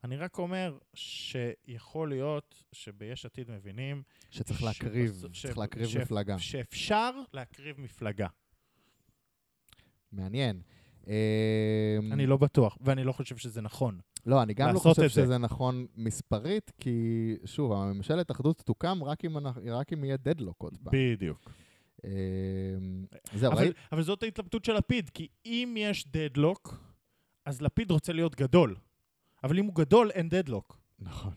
[0.05, 5.95] אני רק אומר שיכול להיות שביש עתיד מבינים שצריך ש- להקריב, ש- צריך להקריב ש-
[5.95, 6.39] מפלגה.
[6.39, 8.27] שאפשר להקריב מפלגה.
[10.11, 10.61] מעניין.
[11.07, 11.11] אמ,
[12.13, 13.99] אני לא בטוח, ואני לא חושב שזה נכון.
[14.25, 15.21] לא, אני גם לא חושב את זה.
[15.23, 16.99] שזה נכון מספרית, כי
[17.45, 20.93] שוב, הממשלת אחדות תוקם רק אם, אנחנו- רק אם יהיה דדלוק עוד פעם.
[20.93, 21.51] בדיוק.
[22.05, 22.09] אמ,
[23.33, 23.73] זהו, אבל?
[23.91, 26.79] אבל זאת ההתלבטות של לפיד, כי אם יש דדלוק,
[27.45, 28.75] אז לפיד רוצה להיות גדול.
[29.45, 30.77] אבל אם הוא גדול, אין דדלוק.
[30.99, 31.33] נכון.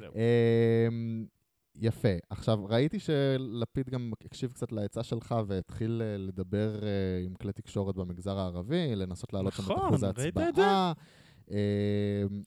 [0.00, 1.26] אמ,
[1.74, 2.08] יפה.
[2.30, 6.88] עכשיו, ראיתי שלפיד גם הקשיב קצת לעצה שלך והתחיל אה, לדבר אה,
[7.24, 10.92] עם כלי תקשורת במגזר הערבי, לנסות להעלות שם את נכון, אחוז ההצבעה.
[11.50, 11.56] אמ,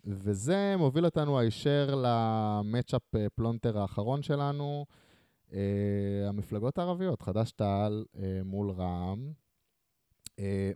[0.06, 4.86] וזה מוביל אותנו הישר למצ'אפ אה, פלונטר האחרון שלנו,
[6.28, 8.06] המפלגות הערביות, חד"ש-תע"ל
[8.46, 9.32] מול רע"מ,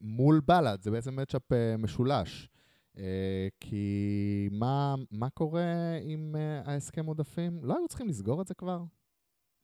[0.01, 1.41] מול בל"ד, זה בעצם מצ'אפ
[1.77, 2.49] משולש.
[2.99, 4.49] אה, כי
[5.11, 7.59] מה קורה עם uh, ההסכם עודפים?
[7.63, 8.83] לא היו צריכים לסגור את זה כבר?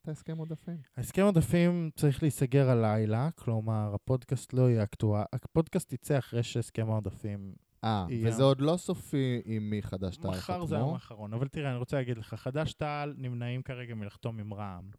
[0.02, 0.76] את ההסכם עודפים?
[0.96, 7.54] ההסכם עודפים צריך להיסגר הלילה, כלומר, הפודקאסט לא יהיה אקטואל, הפודקאסט יצא אחרי שהסכם העודפים...
[7.84, 8.28] אה, יהיה.
[8.28, 10.56] וזה עוד לא סופי עם מי חד"ש תע"ל חתמו?
[10.56, 11.32] מחר זה היום האחרון.
[11.32, 14.90] אבל תראה, אני רוצה להגיד לך, חד"ש-תע"ל נמנעים כרגע מלחתום עם רע"מ.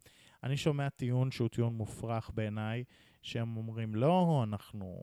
[0.44, 2.84] אני שומע טיעון שהוא טיעון מופרך בעיניי,
[3.22, 4.98] שהם אומרים, לא, אנחנו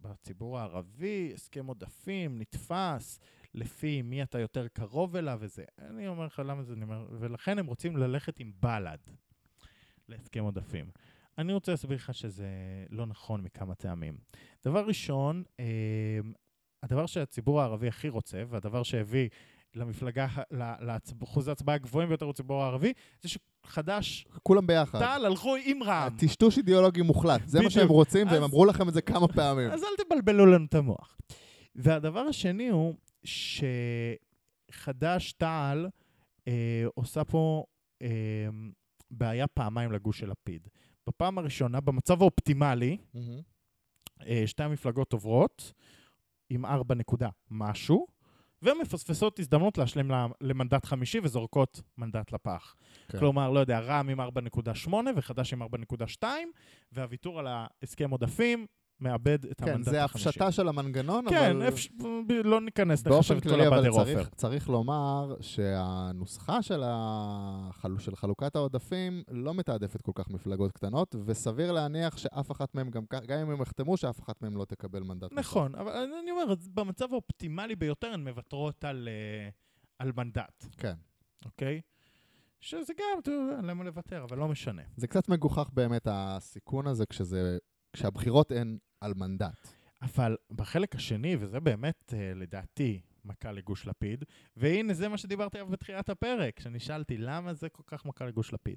[0.00, 3.20] בציבור הערבי, הסכם עודפים, נתפס,
[3.54, 5.64] לפי מי אתה יותר קרוב אליו וזה.
[5.78, 8.98] אני אומר לך למה זה נאמר, ולכן הם רוצים ללכת עם בל"ד
[10.08, 10.90] להסכם עודפים.
[11.38, 12.48] אני רוצה להסביר לך שזה
[12.90, 14.18] לא נכון מכמה טעמים.
[14.64, 16.20] דבר ראשון, אה,
[16.82, 19.28] הדבר שהציבור הערבי הכי רוצה, והדבר שהביא
[19.74, 20.26] למפלגה,
[20.80, 22.92] לאחוז ההצבעה הגבוהים ביותר בציבור הערבי,
[23.22, 24.98] זה שחד"ש, כולם ביחד.
[24.98, 26.16] תע"ל הלכו עם רע"מ.
[26.18, 27.70] טשטוש אידיאולוגי מוחלט, זה מה.
[27.70, 29.70] שהם רוצים, והם אמרו לכם את זה כמה פעמים.
[29.70, 31.18] אז אל תבלבלו לנו את המוח.
[31.74, 32.94] והדבר השני הוא
[34.72, 35.88] שחד"ש-תע"ל
[36.48, 37.64] אה, עושה פה
[38.02, 38.08] אה,
[39.10, 40.68] בעיה פעמיים לגוש של לפיד.
[41.06, 43.40] בפעם הראשונה, במצב האופטימלי, מהמם.
[44.26, 45.72] אה, שתי המפלגות עוברות
[46.50, 48.06] עם ארבע נקודה משהו,
[48.62, 52.76] ומפספסות הזדמנות להשלים למנדט חמישי וזורקות מנדט לפח.
[53.08, 53.18] כן.
[53.18, 56.24] כלומר, לא יודע, רע"מ עם 4.8 וחד"ש עם 4.2,
[56.92, 58.66] והוויתור על ההסכם עודפים
[59.00, 60.28] מאבד את כן, המנדט זה החמישי.
[60.28, 61.68] הפשטה של המנגנון, כן, אבל...
[61.68, 61.88] אפש...
[62.26, 64.04] ב- לא ניכנס, באופן את כל הבאדר עופר.
[64.14, 67.98] צריך, צריך לומר שהנוסחה של, החל...
[67.98, 73.04] של חלוקת העודפים לא מתעדפת כל כך מפלגות קטנות, וסביר להניח שאף אחת מהן, גם,
[73.26, 75.32] גם אם הם יחתמו, שאף אחת מהן לא תקבל מנדט.
[75.32, 75.92] נכון, אבל
[76.22, 79.48] אני אומר, במצב האופטימלי ביותר הן מוותרות על, אה,
[79.98, 80.94] על מנדט, כן.
[81.44, 81.80] אוקיי?
[82.60, 84.82] שזה גם, אתה יודע, למה לוותר, אבל לא משנה.
[84.96, 87.58] זה קצת מגוחך באמת, הסיכון הזה, כשזה,
[87.92, 89.68] כשהבחירות הן על מנדט.
[90.02, 94.24] אבל בחלק השני, וזה באמת, אה, לדעתי, מכה לגוש לפיד,
[94.56, 98.76] והנה זה מה שדיברתי עליו בתחילת הפרק, כשנשאלתי למה זה כל כך מכה לגוש לפיד.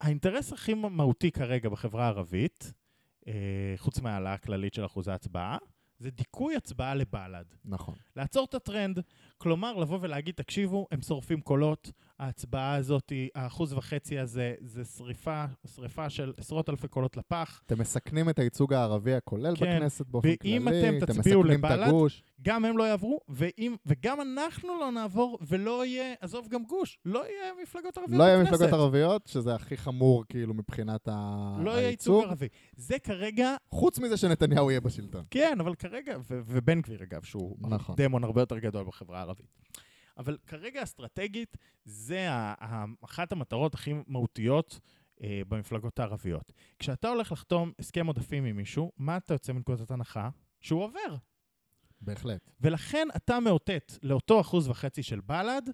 [0.00, 2.72] האינטרס הכי מהותי כרגע בחברה הערבית,
[3.28, 5.58] אה, חוץ מהעלאה הכללית של אחוזי ההצבעה,
[5.98, 7.44] זה דיכוי הצבעה לבל"ד.
[7.64, 7.94] נכון.
[8.16, 9.00] לעצור את הטרנד.
[9.38, 15.44] כלומר, לבוא ולהגיד, תקשיבו, הם שורפים קולות, ההצבעה הזאת, האחוז וחצי הזה, זה שריפה,
[15.74, 17.62] שריפה של עשרות אלפי קולות לפח.
[17.66, 19.76] אתם מסכנים את הייצוג הערבי הכולל כן.
[19.76, 22.22] בכנסת באופן ואם כללי, אתם תצביעו מסכנים את לבל"ד, הגוש.
[22.42, 27.18] גם הם לא יעברו, ואם, וגם אנחנו לא נעבור, ולא יהיה, עזוב גם גוש, לא
[27.26, 28.52] יהיה מפלגות ערביות לא יהיה בכנסת.
[28.54, 32.48] מפלגות ערביות, שזה הכי חמור כאילו מבחינת ה- לא יהיה ייצוג ערבי.
[32.76, 35.24] זה כרגע, חוץ מזה שנתניהו יהיה בשלטון.
[35.30, 37.94] כן, אבל כרגע, ובן גביר אגב, שהוא נכון.
[37.98, 39.46] דמון הרבה יותר גדול בחברה הערבית.
[40.18, 42.28] אבל כרגע אסטרטגית, זה
[43.04, 44.80] אחת המטרות הכי מהותיות
[45.22, 46.52] אה, במפלגות הערביות.
[46.78, 50.28] כשאתה הולך לחתום הסכם עודפים עם מישהו, מה אתה יוצא מנקודת הנחה?
[50.60, 51.16] שהוא עובר.
[52.00, 52.50] בהחלט.
[52.60, 55.70] ולכן אתה מאותת לאותו אחוז וחצי של בל"ד,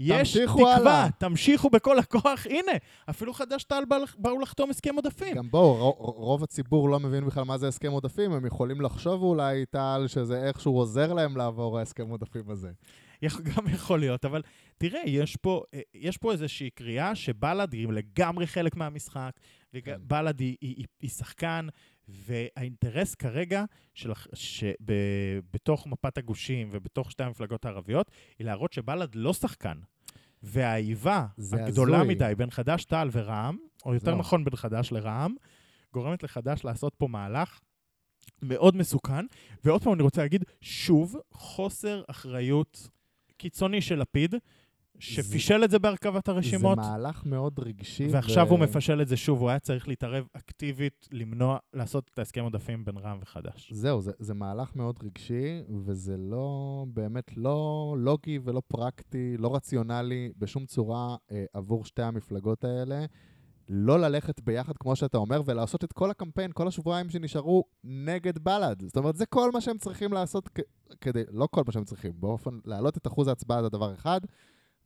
[0.00, 1.08] יש תקווה, הלאה.
[1.18, 2.46] תמשיכו בכל הכוח.
[2.46, 2.72] הנה,
[3.10, 5.36] אפילו חד"ש-תע"ל בא- באו לחתום הסכם עודפים.
[5.36, 9.66] גם בואו, רוב הציבור לא מבין בכלל מה זה הסכם עודפים, הם יכולים לחשוב אולי,
[9.66, 12.70] טל, שזה איכשהו עוזר להם לעבור ההסכם עודפים הזה.
[13.42, 14.42] גם יכול להיות, אבל
[14.78, 19.30] תראה, יש פה, אה, יש פה איזושהי קריאה שבל"ד היא לגמרי חלק מהמשחק,
[19.72, 19.96] כן.
[20.00, 21.66] ובל"ד היא, היא, היא, היא שחקן,
[22.08, 23.64] והאינטרס כרגע
[23.94, 24.72] של, שב-
[25.52, 29.78] בתוך מפת הגושים ובתוך שתי המפלגות הערביות, היא להראות שבל"ד לא שחקן.
[30.42, 32.14] והאיבה הגדולה הזוי.
[32.14, 33.56] מדי בין חד"ש, תע"ל ורע"מ,
[33.86, 34.18] או יותר זהו.
[34.18, 35.34] נכון בין חד"ש לרע"מ,
[35.92, 37.60] גורמת לחד"ש לעשות פה מהלך
[38.42, 39.26] מאוד מסוכן.
[39.64, 42.88] ועוד פעם אני רוצה להגיד, שוב, חוסר אחריות
[43.38, 44.34] קיצוני של לפיד,
[44.98, 48.06] שפישל את זה בהרכבת הרשימות, זה מהלך מאוד רגשי.
[48.10, 52.18] ועכשיו ו- הוא מפשל את זה שוב, הוא היה צריך להתערב אקטיבית, למנוע, לעשות את
[52.18, 53.72] ההסכם עודפים בין רע"מ וחד"ש.
[53.72, 60.32] זהו, זה, זה מהלך מאוד רגשי, וזה לא, באמת לא לוגי ולא פרקטי, לא רציונלי
[60.38, 63.04] בשום צורה אה, עבור שתי המפלגות האלה.
[63.68, 68.82] לא ללכת ביחד, כמו שאתה אומר, ולעשות את כל הקמפיין, כל השבועיים שנשארו נגד בל"ד.
[68.82, 72.12] זאת אומרת, זה כל מה שהם צריכים לעשות כ- כדי, לא כל מה שהם צריכים,
[72.16, 74.20] באופן, להעלות את אחוז ההצבעה זה דבר אחד,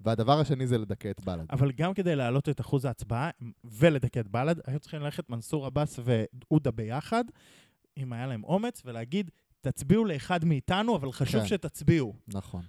[0.01, 1.45] והדבר השני זה לדכא את בל"ד.
[1.51, 3.31] אבל גם כדי להעלות את אחוז ההצבעה
[3.65, 7.25] ולדכא את בל"ד, היו צריכים ללכת מנסור עבאס ועודה ביחד,
[7.97, 9.31] אם היה להם אומץ, ולהגיד,
[9.61, 11.47] תצביעו לאחד מאיתנו, אבל חשוב כן.
[11.47, 12.63] שתצביעו, נכון.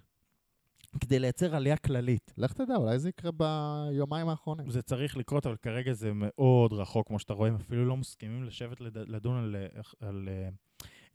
[0.99, 2.33] כדי לייצר עלייה כללית.
[2.37, 4.69] לך תדע, אולי זה יקרה ביומיים האחרונים.
[4.69, 8.43] זה צריך לקרות, אבל כרגע זה מאוד רחוק, כמו שאתה רואה, הם אפילו לא מסכימים
[8.43, 10.49] לשבת לד- לדון על, אה, על אה,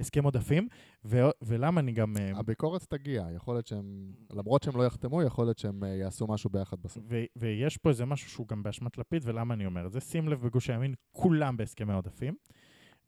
[0.00, 0.68] הסכם עודפים,
[1.04, 2.16] ו- ולמה אני גם...
[2.16, 6.50] אה, הביקורת תגיע, יכול להיות שהם, למרות שהם לא יחתמו, יכול להיות שהם יעשו משהו
[6.50, 7.04] ביחד בסוף.
[7.08, 10.00] ו- ויש פה איזה משהו שהוא גם באשמת לפיד, ולמה אני אומר את זה?
[10.00, 12.34] שים לב, בגוש הימין כולם בהסכמי עודפים,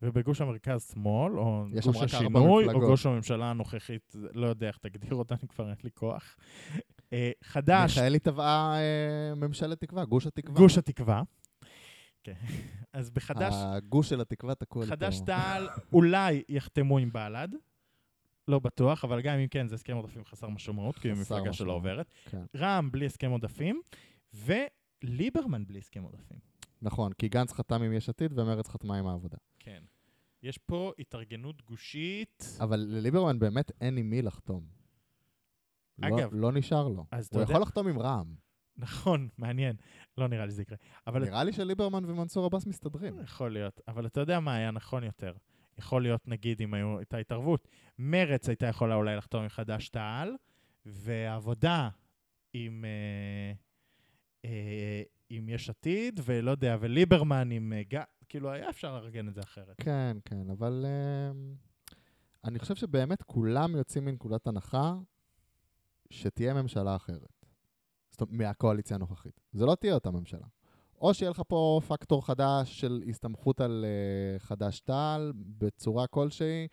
[0.01, 2.79] ובגוש המרכז-שמאל, או יש שם גוש השינוי, או.
[2.79, 6.37] גוש הממשלה הנוכחית, לא יודע איך תגדיר אותה, אני כבר אין לי כוח.
[7.13, 10.57] אה, חד"ש, מיכאלי טבעה אה, ממשלת תקווה, גוש התקווה.
[10.57, 11.21] גוש התקווה.
[12.23, 12.33] כן.
[12.93, 14.95] אז בחד"ש, הגוש של התקווה תקוע לי פה.
[14.95, 17.49] חד"ש-תע"ל אולי יחתמו עם בל"ד.
[18.47, 21.71] לא בטוח, אבל גם אם כן, זה הסכם עודפים חסר משמעות, כי היא מפלגה שלא.
[21.71, 22.11] עוברת.
[22.29, 22.43] כן.
[22.55, 23.81] רע"מ בלי הסכם עודפים,
[24.33, 26.50] וליברמן בלי הסכם עודפים.
[26.81, 29.37] נכון, כי גנץ חתם עם יש עתיד ומרצ חתמה עם העבודה.
[29.59, 29.83] כן.
[30.43, 32.57] יש פה התארגנות גושית.
[32.59, 34.63] אבל לליברמן באמת אין עם מי לחתום.
[35.99, 37.05] לא- אגב, לא נשאר לו.
[37.11, 38.35] הוא יודע- יכול לחתום עם רע"מ.
[38.77, 39.75] נכון, מעניין.
[40.17, 40.77] לא נראה לי שזה יקרה.
[41.07, 43.19] אבל נראה לי שליברמן ומנסור עבאס מסתדרים.
[43.23, 43.81] יכול להיות.
[43.87, 45.33] אבל אתה יודע מה היה נכון יותר.
[45.77, 47.67] יכול להיות, נגיד, אם היו- הייתה התערבות,
[47.99, 50.35] מרץ הייתה יכולה אולי לחתום עם חד"ש-תע"ל,
[50.85, 51.89] והעבודה
[52.53, 53.53] עם, אה,
[54.45, 55.01] אה,
[55.33, 57.73] עם יש עתיד, ולא יודע, וליברמן עם...
[57.73, 58.03] אה.
[58.29, 59.75] כאילו, היה אפשר לארגן את זה אחרת.
[59.77, 60.85] כן, כן, אבל
[61.31, 61.55] אמ,
[62.43, 64.95] אני חושב שבאמת כולם יוצאים מנקודת הנחה
[66.09, 67.45] שתהיה ממשלה אחרת.
[68.11, 69.39] זאת אומרת, מהקואליציה הנוכחית.
[69.51, 70.47] זה לא תהיה אותה ממשלה.
[71.01, 76.67] או שיהיה לך פה פקטור חדש של הסתמכות על uh, חד"ש-תע"ל בצורה כלשהי,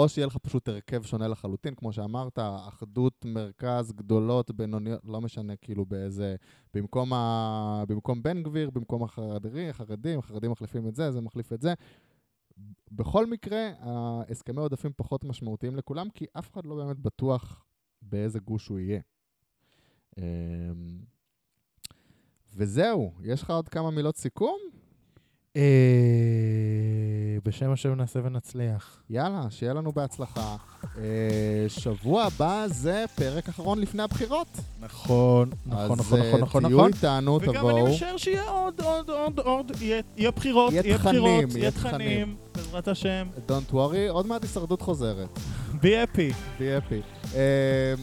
[0.00, 2.38] או שיהיה לך פשוט הרכב שונה לחלוטין, כמו שאמרת,
[2.68, 6.36] אחדות מרכז, גדולות, בינוניות, לא משנה כאילו באיזה...
[6.74, 7.84] במקום, ה...
[7.88, 11.74] במקום בן גביר, במקום החרדי, החרדים, החרדים מחליפים את זה, זה מחליף את זה.
[12.92, 17.64] בכל מקרה, ההסכמי עודפים פחות משמעותיים לכולם, כי אף אחד לא באמת בטוח
[18.02, 19.00] באיזה גוש הוא יהיה.
[20.18, 20.22] אמ,
[22.54, 24.58] וזהו, יש לך עוד כמה מילות סיכום?
[25.56, 25.62] אה,
[27.44, 29.02] בשם השם נעשה ונצליח.
[29.10, 30.56] יאללה, שיהיה לנו בהצלחה.
[30.98, 31.02] אה,
[31.68, 34.46] שבוע הבא זה פרק אחרון לפני הבחירות.
[34.80, 36.90] נכון, נכון, אז נכון, אה, נכון, נכון, תהיו נכון.
[36.94, 37.86] איתנו, וגם תבואו.
[37.86, 41.70] אני משער שיהיה עוד, עוד, עוד, עוד, יהיה- יהיה בחירות, יהיה יהיה תכנים, בחירות, יהיה.
[41.70, 43.26] תכנים, בעזרת השם.
[43.48, 43.76] Don't worry,
[44.10, 45.38] עוד מעט הישרדות חוזרת.
[45.80, 46.32] בי אפי.
[46.58, 47.00] תהיה אפי.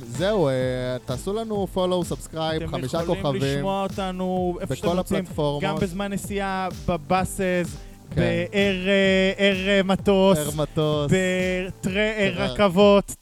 [0.04, 0.54] זהו, אה,
[1.06, 2.14] תעשו לנו follow,
[2.58, 3.42] אתם חמישה יכולים כוכבים.
[3.42, 5.64] לשמוע אותנו איפה שאתם בכל רוצים, הפלטפורמות.
[5.64, 7.78] גם בזמן נסיעה, בבאסז,
[8.10, 8.16] כן.
[8.16, 11.12] ב air אה, air, אה, מטוס, air מטוס,
[11.84, 13.16] ברכבות,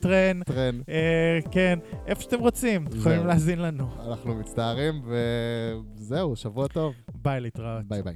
[0.00, 0.42] train.
[0.46, 0.80] train,
[1.50, 3.26] כן, איפה שאתם רוצים, אתם יכולים.
[3.26, 3.86] להאזין לנו.
[4.08, 5.02] אנחנו מצטערים,
[5.96, 6.94] וזהו, שבוע טוב.
[7.14, 7.84] ביי, להתראות.
[7.88, 8.14] ביי ביי.